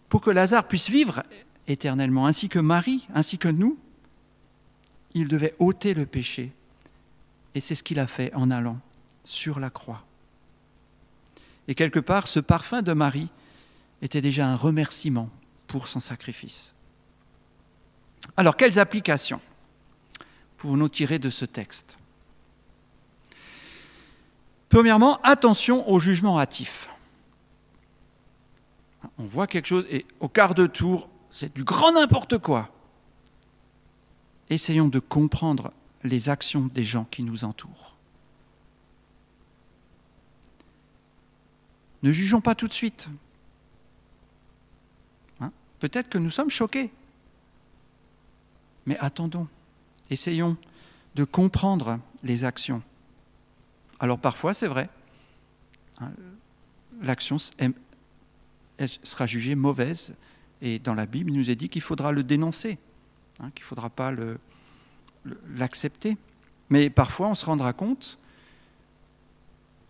pour 0.10 0.22
que 0.22 0.32
Lazare 0.32 0.68
puisse 0.68 0.90
vivre 0.90 1.24
éternellement, 1.68 2.26
ainsi 2.26 2.50
que 2.50 2.60
Marie, 2.60 3.08
ainsi 3.14 3.38
que 3.38 3.48
nous, 3.48 3.78
il 5.14 5.28
devait 5.28 5.56
ôter 5.60 5.94
le 5.94 6.06
péché. 6.06 6.52
Et 7.56 7.60
c'est 7.60 7.76
ce 7.76 7.84
qu'il 7.84 8.00
a 8.00 8.08
fait 8.08 8.34
en 8.34 8.52
allant 8.52 8.80
sur 9.26 9.60
la 9.60 9.70
croix. 9.70 10.04
Et 11.68 11.76
quelque 11.76 12.00
part, 12.00 12.28
ce 12.28 12.40
parfum 12.40 12.82
de 12.82 12.94
Marie 12.94 13.30
était 14.02 14.22
déjà 14.22 14.48
un 14.48 14.56
remerciement 14.56 15.30
pour 15.68 15.88
son 15.88 16.00
sacrifice. 16.00 16.74
Alors, 18.38 18.58
quelles 18.58 18.80
applications 18.80 19.42
pouvons-nous 20.58 20.90
tirer 20.90 21.20
de 21.20 21.30
ce 21.30 21.46
texte? 21.46 21.98
Premièrement, 24.70 25.20
attention 25.22 25.90
au 25.90 26.00
jugement 26.00 26.40
hâtif 26.40 26.92
on 29.18 29.26
voit 29.26 29.48
quelque 29.48 29.68
chose 29.68 29.86
et 29.92 30.06
au 30.20 30.28
quart 30.28 30.56
de 30.56 30.66
tour, 30.66 31.10
c'est 31.30 31.54
du 31.54 31.64
grand 31.64 31.94
n'importe 31.94 32.38
quoi. 32.38 32.70
Essayons 34.50 34.88
de 34.88 35.00
comprendre 35.00 35.72
les 36.04 36.30
actions 36.30 36.70
des 36.74 36.84
gens 36.84 37.06
qui 37.06 37.24
nous 37.24 37.44
entourent. 37.44 37.96
Ne 42.04 42.12
jugeons 42.12 42.42
pas 42.42 42.56
tout 42.56 42.68
de 42.68 42.74
suite. 42.74 43.10
Hein? 45.40 45.52
Peut-être 45.80 46.10
que 46.10 46.18
nous 46.18 46.32
sommes 46.32 46.50
choqués. 46.50 46.92
Mais 48.86 48.98
attendons, 48.98 49.48
essayons 50.10 50.58
de 51.16 51.24
comprendre 51.24 52.00
les 52.24 52.44
actions. 52.44 52.82
Alors 54.00 54.18
parfois, 54.18 54.56
c'est 54.56 54.68
vrai, 54.68 54.90
hein, 56.00 56.12
l'action 57.02 57.38
sera 57.38 59.28
jugée 59.28 59.54
mauvaise, 59.54 60.16
et 60.62 60.80
dans 60.80 60.96
la 60.96 61.06
Bible, 61.06 61.32
il 61.32 61.38
nous 61.38 61.52
est 61.52 61.56
dit 61.56 61.70
qu'il 61.70 61.82
faudra 61.82 62.12
le 62.12 62.24
dénoncer, 62.24 62.80
hein, 63.40 63.52
qu'il 63.54 63.64
ne 63.64 63.68
faudra 63.68 63.90
pas 63.90 64.12
l'accepter. 65.56 66.18
Mais 66.70 66.90
parfois, 66.90 67.28
on 67.28 67.36
se 67.36 67.46
rendra 67.46 67.74
compte 67.74 68.18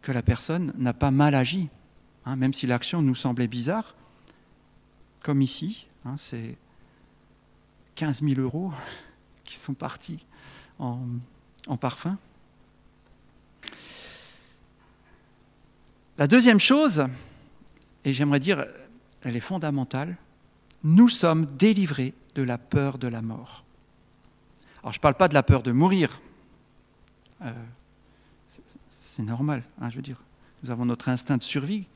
que 0.01 0.11
la 0.11 0.21
personne 0.21 0.73
n'a 0.77 0.93
pas 0.93 1.11
mal 1.11 1.35
agi, 1.35 1.69
hein, 2.25 2.35
même 2.35 2.53
si 2.53 2.67
l'action 2.67 3.01
nous 3.01 3.15
semblait 3.15 3.47
bizarre, 3.47 3.95
comme 5.21 5.41
ici, 5.41 5.87
c'est 6.17 6.57
15 7.95 8.23
000 8.23 8.41
euros 8.41 8.73
qui 9.43 9.59
sont 9.59 9.73
partis 9.73 10.25
en, 10.79 10.99
en 11.67 11.77
parfum. 11.77 12.17
La 16.17 16.27
deuxième 16.27 16.59
chose, 16.59 17.05
et 18.03 18.13
j'aimerais 18.13 18.39
dire, 18.39 18.65
elle 19.23 19.35
est 19.35 19.39
fondamentale, 19.39 20.17
nous 20.83 21.09
sommes 21.09 21.45
délivrés 21.45 22.13
de 22.35 22.41
la 22.41 22.57
peur 22.57 22.97
de 22.97 23.07
la 23.07 23.21
mort. 23.21 23.63
Alors 24.83 24.93
je 24.93 24.97
ne 24.97 25.01
parle 25.01 25.15
pas 25.15 25.27
de 25.27 25.33
la 25.33 25.43
peur 25.43 25.63
de 25.63 25.71
mourir. 25.71 26.19
Euh, 27.43 27.51
c'est 29.01 29.23
normal, 29.23 29.63
hein, 29.79 29.89
je 29.89 29.95
veux 29.97 30.01
dire. 30.01 30.21
Nous 30.63 30.71
avons 30.71 30.85
notre 30.85 31.09
instinct 31.09 31.37
de 31.37 31.43
survie. 31.43 31.87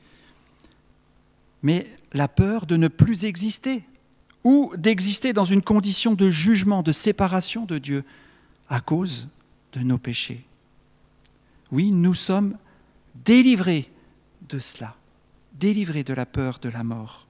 Mais 1.62 1.86
la 2.12 2.28
peur 2.28 2.66
de 2.66 2.76
ne 2.76 2.88
plus 2.88 3.24
exister 3.24 3.82
ou 4.44 4.72
d'exister 4.76 5.32
dans 5.32 5.44
une 5.44 5.62
condition 5.62 6.14
de 6.14 6.30
jugement, 6.30 6.82
de 6.82 6.92
séparation 6.92 7.64
de 7.64 7.78
Dieu 7.78 8.04
à 8.68 8.80
cause 8.80 9.28
de 9.72 9.80
nos 9.80 9.98
péchés. 9.98 10.44
Oui, 11.72 11.90
nous 11.90 12.14
sommes 12.14 12.56
délivrés 13.24 13.90
de 14.48 14.58
cela, 14.58 14.94
délivrés 15.54 16.04
de 16.04 16.14
la 16.14 16.26
peur 16.26 16.58
de 16.60 16.68
la 16.68 16.84
mort. 16.84 17.26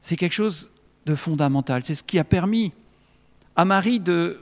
C'est 0.00 0.16
quelque 0.16 0.32
chose 0.32 0.72
C'est 1.82 1.94
ce 1.94 2.02
qui 2.02 2.18
a 2.18 2.24
permis 2.24 2.72
à 3.56 3.64
Marie 3.64 4.00
de, 4.00 4.40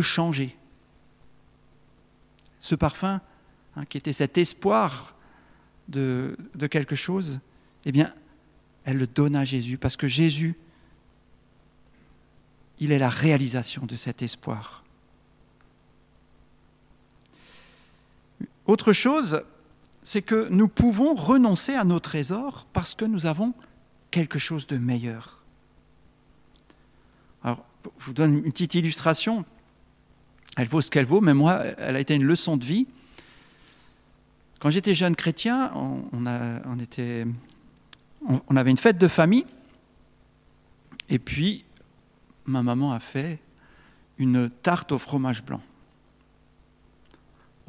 changer. 0.00 0.56
Ce 2.60 2.74
parfum, 2.74 3.20
hein, 3.76 3.84
qui 3.86 3.98
était 3.98 4.12
cet 4.12 4.38
espoir 4.38 5.14
de, 5.88 6.36
de 6.54 6.66
quelque 6.66 6.96
chose, 6.96 7.40
eh 7.84 7.92
bien, 7.92 8.12
elle 8.84 8.98
le 8.98 9.06
donne 9.06 9.36
à 9.36 9.44
Jésus, 9.44 9.78
parce 9.78 9.96
que 9.96 10.08
Jésus, 10.08 10.56
il 12.80 12.92
est 12.92 12.98
la 12.98 13.08
réalisation 13.08 13.86
de 13.86 13.96
cet 13.96 14.22
espoir. 14.22 14.84
Autre 18.66 18.92
chose, 18.92 19.42
c'est 20.02 20.22
que 20.22 20.48
nous 20.50 20.68
pouvons 20.68 21.14
renoncer 21.14 21.74
à 21.74 21.84
nos 21.84 22.00
trésors 22.00 22.66
parce 22.72 22.94
que 22.94 23.04
nous 23.04 23.26
avons 23.26 23.54
quelque 24.10 24.38
chose 24.38 24.66
de 24.66 24.76
meilleur. 24.76 25.37
Je 27.98 28.04
vous 28.04 28.12
donne 28.12 28.44
une 28.44 28.52
petite 28.52 28.74
illustration. 28.74 29.44
Elle 30.56 30.68
vaut 30.68 30.80
ce 30.80 30.90
qu'elle 30.90 31.06
vaut, 31.06 31.20
mais 31.20 31.34
moi, 31.34 31.64
elle 31.78 31.96
a 31.96 32.00
été 32.00 32.14
une 32.14 32.24
leçon 32.24 32.56
de 32.56 32.64
vie. 32.64 32.86
Quand 34.58 34.70
j'étais 34.70 34.94
jeune 34.94 35.14
chrétien, 35.14 35.70
on, 35.74 36.26
avait 36.26 38.70
une 38.70 38.76
fête 38.76 38.98
de 38.98 39.06
famille, 39.06 39.46
et 41.08 41.20
puis 41.20 41.64
ma 42.44 42.62
maman 42.62 42.92
a 42.92 42.98
fait 42.98 43.38
une 44.18 44.50
tarte 44.50 44.90
au 44.90 44.98
fromage 44.98 45.44
blanc. 45.44 45.62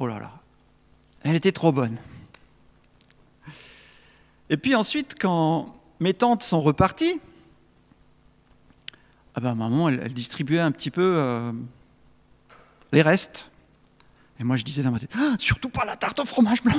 Oh 0.00 0.08
là 0.08 0.18
là, 0.18 0.32
elle 1.22 1.36
était 1.36 1.52
trop 1.52 1.70
bonne. 1.70 1.98
Et 4.48 4.56
puis 4.56 4.74
ensuite, 4.74 5.14
quand 5.20 5.76
mes 6.00 6.12
tantes 6.12 6.42
sont 6.42 6.60
reparties, 6.60 7.20
ah 9.40 9.42
ben, 9.42 9.54
maman, 9.54 9.88
elle, 9.88 10.12
distribuait 10.12 10.60
un 10.60 10.70
petit 10.70 10.90
peu 10.90 11.14
euh, 11.16 11.52
les 12.92 13.00
restes. 13.00 13.50
Et 14.38 14.44
moi, 14.44 14.56
je 14.56 14.64
disais 14.64 14.82
dans 14.82 14.90
ma 14.90 14.98
tête, 14.98 15.12
ah, 15.16 15.34
surtout 15.38 15.70
pas 15.70 15.84
la 15.84 15.96
tarte 15.96 16.18
au 16.20 16.24
fromage 16.24 16.62
blanc. 16.62 16.78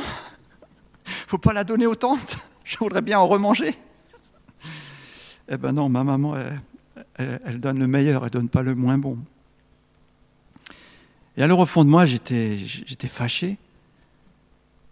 Faut 1.27 1.37
pas 1.37 1.53
la 1.53 1.63
donner 1.63 1.87
aux 1.87 1.95
tantes. 1.95 2.37
Je 2.63 2.77
voudrais 2.77 3.01
bien 3.01 3.19
en 3.19 3.27
remanger. 3.27 3.75
Eh 5.49 5.57
ben 5.57 5.71
non, 5.73 5.89
ma 5.89 6.03
maman, 6.03 6.35
elle, 7.15 7.41
elle 7.43 7.59
donne 7.59 7.79
le 7.79 7.87
meilleur, 7.87 8.23
elle 8.23 8.29
donne 8.29 8.47
pas 8.47 8.61
le 8.61 8.75
moins 8.75 8.99
bon. 8.99 9.17
Et 11.35 11.43
alors 11.43 11.59
au 11.59 11.65
fond 11.65 11.83
de 11.83 11.89
moi, 11.89 12.05
j'étais, 12.05 12.57
j'étais 12.57 13.07
fâché. 13.07 13.57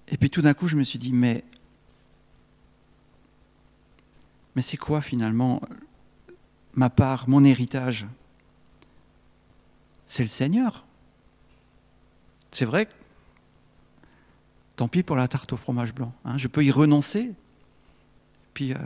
Et 0.07 0.17
puis 0.17 0.31
tout 0.31 0.41
d'un 0.41 0.55
coup, 0.55 0.67
je 0.67 0.75
me 0.75 0.83
suis 0.83 0.97
dit, 0.97 1.13
mais, 1.13 1.43
mais 4.55 4.63
c'est 4.63 4.77
quoi 4.77 4.99
finalement 4.99 5.61
ma 6.73 6.89
part, 6.89 7.27
mon 7.27 7.43
héritage 7.43 8.05
C'est 10.07 10.23
le 10.23 10.29
Seigneur. 10.29 10.85
C'est 12.51 12.65
vrai, 12.65 12.87
tant 14.75 14.87
pis 14.87 15.03
pour 15.03 15.15
la 15.15 15.27
tarte 15.27 15.53
au 15.53 15.57
fromage 15.57 15.93
blanc. 15.93 16.13
Hein, 16.25 16.37
je 16.37 16.47
peux 16.47 16.63
y 16.63 16.71
renoncer. 16.71 17.33
Puis, 18.53 18.73
euh, 18.73 18.77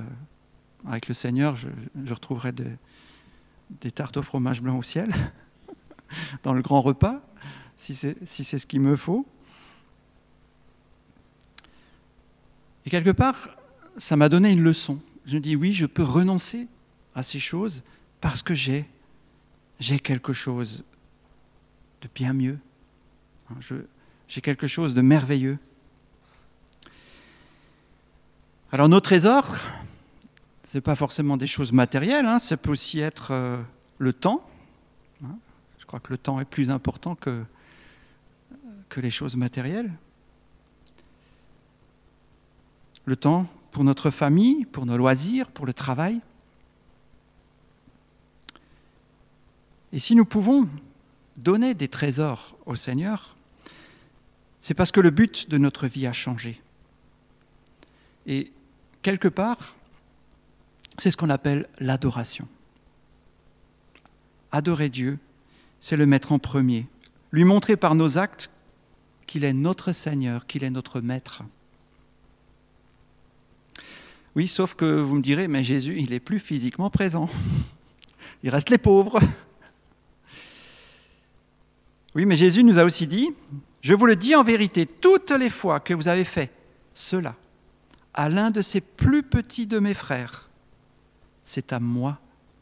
avec 0.88 1.08
le 1.08 1.14
Seigneur, 1.14 1.56
je, 1.56 1.70
retrouverai 2.14 2.52
des, 2.52 3.92
tartes 3.92 4.18
au 4.18 4.22
fromage 4.22 4.62
blanc 4.62 4.78
au 4.78 4.84
ciel, 4.84 5.12
dans 6.44 6.54
le 6.54 6.62
grand 6.62 6.82
repas, 6.82 7.22
si 7.76 7.96
c'est 7.96 8.16
ce 8.26 8.66
qu'il 8.66 8.82
me 8.82 8.96
faut. 8.96 9.26
Et 12.86 12.90
quelque 12.90 13.12
part, 13.12 13.56
ça 13.98 14.18
m'a 14.18 14.30
donné 14.30 14.52
une 14.52 14.62
leçon. 14.62 15.00
Je 15.26 15.36
me 15.36 15.42
dis, 15.42 15.56
oui, 15.56 15.74
je 15.74 15.86
peux 15.86 16.04
renoncer 16.04 16.68
à 17.16 17.24
ces 17.24 17.40
choses 17.40 17.84
parce 18.22 18.42
que 18.42 18.54
j'ai, 18.54 18.86
quelque 20.04 20.34
chose 20.34 20.84
de 22.02 22.10
bien 22.14 22.34
mieux. 22.34 22.58
Hein, 23.50 23.56
j'ai 24.28 24.42
quelque 24.42 24.68
chose 24.68 24.94
de 24.94 25.02
merveilleux. 25.02 25.58
Alors 28.72 28.90
nos 28.90 29.00
trésors, 29.00 29.58
ce 30.64 30.78
n'est 30.78 30.82
pas 30.82 30.96
forcément 30.96 31.38
des 31.38 31.48
choses 31.48 31.72
matérielles, 31.72 32.26
hein, 32.26 32.40
ça 32.40 32.58
peut 32.58 32.72
aussi 32.72 33.00
être 33.00 33.32
euh, 33.32 33.62
le 34.00 34.14
temps. 34.14 34.48
Hein. 35.24 35.36
Je 35.80 35.86
crois 35.86 36.00
que 36.00 36.12
le 36.12 36.18
temps 36.18 36.40
est 36.40 36.46
plus 36.46 36.70
important 36.70 37.16
que 37.16 37.46
les 38.96 39.10
choses 39.10 39.36
matérielles 39.36 39.92
le 43.06 43.16
temps 43.16 43.48
pour 43.72 43.84
notre 43.84 44.12
famille, 44.12 44.66
pour 44.66 44.86
nos 44.86 44.98
loisirs, 44.98 45.50
pour 45.52 45.66
le 45.66 45.74
travail. 45.74 46.22
Et 49.94 50.00
si 50.00 50.16
nous 50.16 50.26
pouvons 50.26 50.68
donner 51.38 51.76
des 51.76 51.88
trésors 51.88 52.58
au 52.66 52.76
Seigneur, 52.76 53.36
c'est 54.60 54.74
parce 54.74 54.92
que 54.92 55.00
le 55.00 55.12
but 55.12 55.50
de 55.50 55.60
notre 55.60 55.88
vie 55.88 56.08
a 56.08 56.12
changé. 56.12 56.60
Et 58.26 58.52
quelque 59.04 59.28
part, 59.28 59.76
c'est 60.98 61.12
ce 61.12 61.18
qu'on 61.18 61.30
appelle 61.30 61.68
l'adoration. 61.80 62.48
Adorer 64.52 64.90
Dieu, 64.90 65.20
c'est 65.80 65.98
le 65.98 66.08
mettre 66.08 66.32
en 66.32 66.40
premier, 66.40 66.88
lui 67.32 67.44
montrer 67.44 67.78
par 67.78 67.94
nos 67.94 68.18
actes 68.18 68.50
qu'il 69.28 69.44
est 69.44 69.54
notre 69.54 69.92
Seigneur, 69.92 70.48
qu'il 70.48 70.64
est 70.64 70.70
notre 70.70 71.02
Maître. 71.02 71.44
Oui, 74.36 74.48
sauf 74.48 74.74
que 74.74 75.02
vous 75.02 75.16
me 75.16 75.22
direz, 75.22 75.48
mais 75.48 75.64
Jésus, 75.64 76.00
il 76.00 76.14
est 76.14 76.20
plus 76.20 76.40
physiquement 76.40 76.90
présent. 76.90 77.30
Il 78.44 78.50
reste 78.50 78.70
les 78.70 78.78
pauvres. 78.78 79.22
Oui, 82.16 82.26
mais 82.26 82.36
Jésus 82.36 82.64
nous 82.64 82.80
a 82.80 82.84
aussi 82.84 83.08
dit, 83.08 83.32
je 83.82 83.94
vous 83.94 84.06
le 84.06 84.16
dis 84.16 84.36
en 84.36 84.44
vérité, 84.44 84.86
toutes 84.86 85.32
les 85.32 85.50
fois 85.50 85.80
que 85.80 85.94
vous 85.94 86.08
avez 86.08 86.26
fait 86.26 86.52
cela 86.94 87.36
à 88.14 88.30
l'un 88.30 88.52
de 88.52 88.62
ces 88.62 88.82
plus 88.82 89.24
petits 89.24 89.66
de 89.66 89.80
mes 89.80 89.94
frères, 89.94 90.50
c'est 91.44 91.74
à 91.74 91.80
moi 91.80 92.20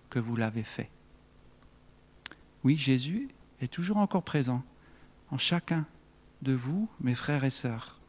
que 0.09 0.19
vous 0.19 0.35
l'avez 0.35 0.63
fait. 0.63 0.89
Oui, 2.63 2.77
Jésus 2.77 3.29
est 3.61 3.71
toujours 3.71 3.97
encore 3.97 4.23
présent 4.23 4.63
en 5.29 5.37
chacun 5.37 5.85
de 6.41 6.53
vous, 6.53 6.87
mes 6.99 7.15
frères 7.15 7.43
et 7.43 7.49
sœurs. 7.49 7.99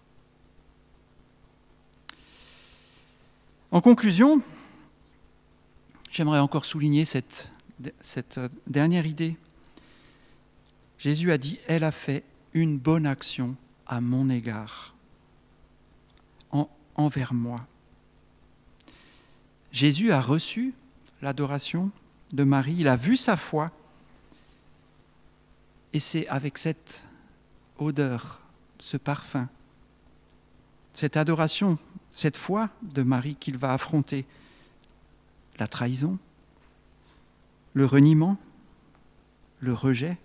En 3.70 3.81
conclusion, 3.81 4.42
j'aimerais 6.11 6.38
encore 6.38 6.64
souligner 6.64 7.05
cette, 7.05 7.52
cette 8.00 8.38
dernière 8.66 9.07
idée. 9.07 9.37
Jésus 11.02 11.32
a 11.32 11.38
dit, 11.38 11.58
elle 11.66 11.82
a 11.82 11.90
fait 11.90 12.22
une 12.54 12.78
bonne 12.78 13.08
action 13.08 13.56
à 13.88 14.00
mon 14.00 14.30
égard, 14.30 14.94
en, 16.52 16.70
envers 16.94 17.34
moi. 17.34 17.66
Jésus 19.72 20.12
a 20.12 20.20
reçu 20.20 20.74
l'adoration 21.20 21.90
de 22.32 22.44
Marie, 22.44 22.76
il 22.78 22.86
a 22.86 22.94
vu 22.94 23.16
sa 23.16 23.36
foi, 23.36 23.72
et 25.92 25.98
c'est 25.98 26.28
avec 26.28 26.56
cette 26.56 27.02
odeur, 27.78 28.40
ce 28.78 28.96
parfum, 28.96 29.48
cette 30.94 31.16
adoration, 31.16 31.78
cette 32.12 32.36
foi 32.36 32.68
de 32.82 33.02
Marie 33.02 33.34
qu'il 33.34 33.58
va 33.58 33.72
affronter 33.72 34.24
la 35.58 35.66
trahison, 35.66 36.16
le 37.74 37.86
reniement, 37.86 38.38
le 39.58 39.74
rejet, 39.74 40.16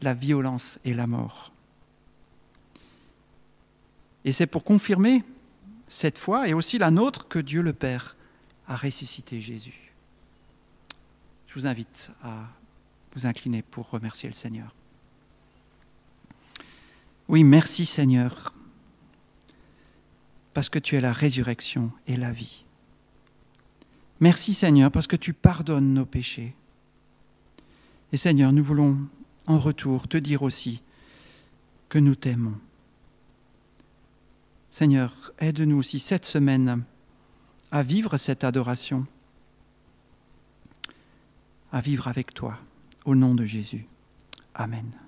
la 0.00 0.14
violence 0.14 0.78
et 0.84 0.94
la 0.94 1.06
mort. 1.06 1.52
Et 4.24 4.32
c'est 4.32 4.46
pour 4.46 4.64
confirmer 4.64 5.24
cette 5.88 6.18
foi 6.18 6.48
et 6.48 6.54
aussi 6.54 6.78
la 6.78 6.90
nôtre 6.90 7.28
que 7.28 7.38
Dieu 7.38 7.62
le 7.62 7.72
Père 7.72 8.16
a 8.68 8.76
ressuscité 8.76 9.40
Jésus. 9.40 9.92
Je 11.48 11.54
vous 11.54 11.66
invite 11.66 12.12
à 12.22 12.46
vous 13.12 13.26
incliner 13.26 13.62
pour 13.62 13.90
remercier 13.90 14.28
le 14.28 14.34
Seigneur. 14.34 14.74
Oui, 17.28 17.44
merci 17.44 17.86
Seigneur, 17.86 18.54
parce 20.54 20.68
que 20.68 20.78
tu 20.78 20.96
es 20.96 21.00
la 21.00 21.12
résurrection 21.12 21.92
et 22.06 22.16
la 22.16 22.30
vie. 22.30 22.64
Merci 24.20 24.54
Seigneur, 24.54 24.90
parce 24.90 25.06
que 25.06 25.16
tu 25.16 25.32
pardonnes 25.32 25.94
nos 25.94 26.06
péchés. 26.06 26.54
Et 28.12 28.16
Seigneur, 28.16 28.52
nous 28.52 28.62
voulons 28.62 28.98
en 29.50 29.58
retour 29.58 30.06
te 30.06 30.16
dire 30.16 30.42
aussi 30.42 30.80
que 31.88 31.98
nous 31.98 32.14
t'aimons. 32.14 32.58
Seigneur, 34.70 35.32
aide-nous 35.40 35.76
aussi 35.76 35.98
cette 35.98 36.24
semaine 36.24 36.84
à 37.72 37.82
vivre 37.82 38.16
cette 38.16 38.44
adoration, 38.44 39.06
à 41.72 41.80
vivre 41.80 42.06
avec 42.06 42.32
toi, 42.32 42.58
au 43.04 43.16
nom 43.16 43.34
de 43.34 43.44
Jésus. 43.44 43.86
Amen. 44.54 44.99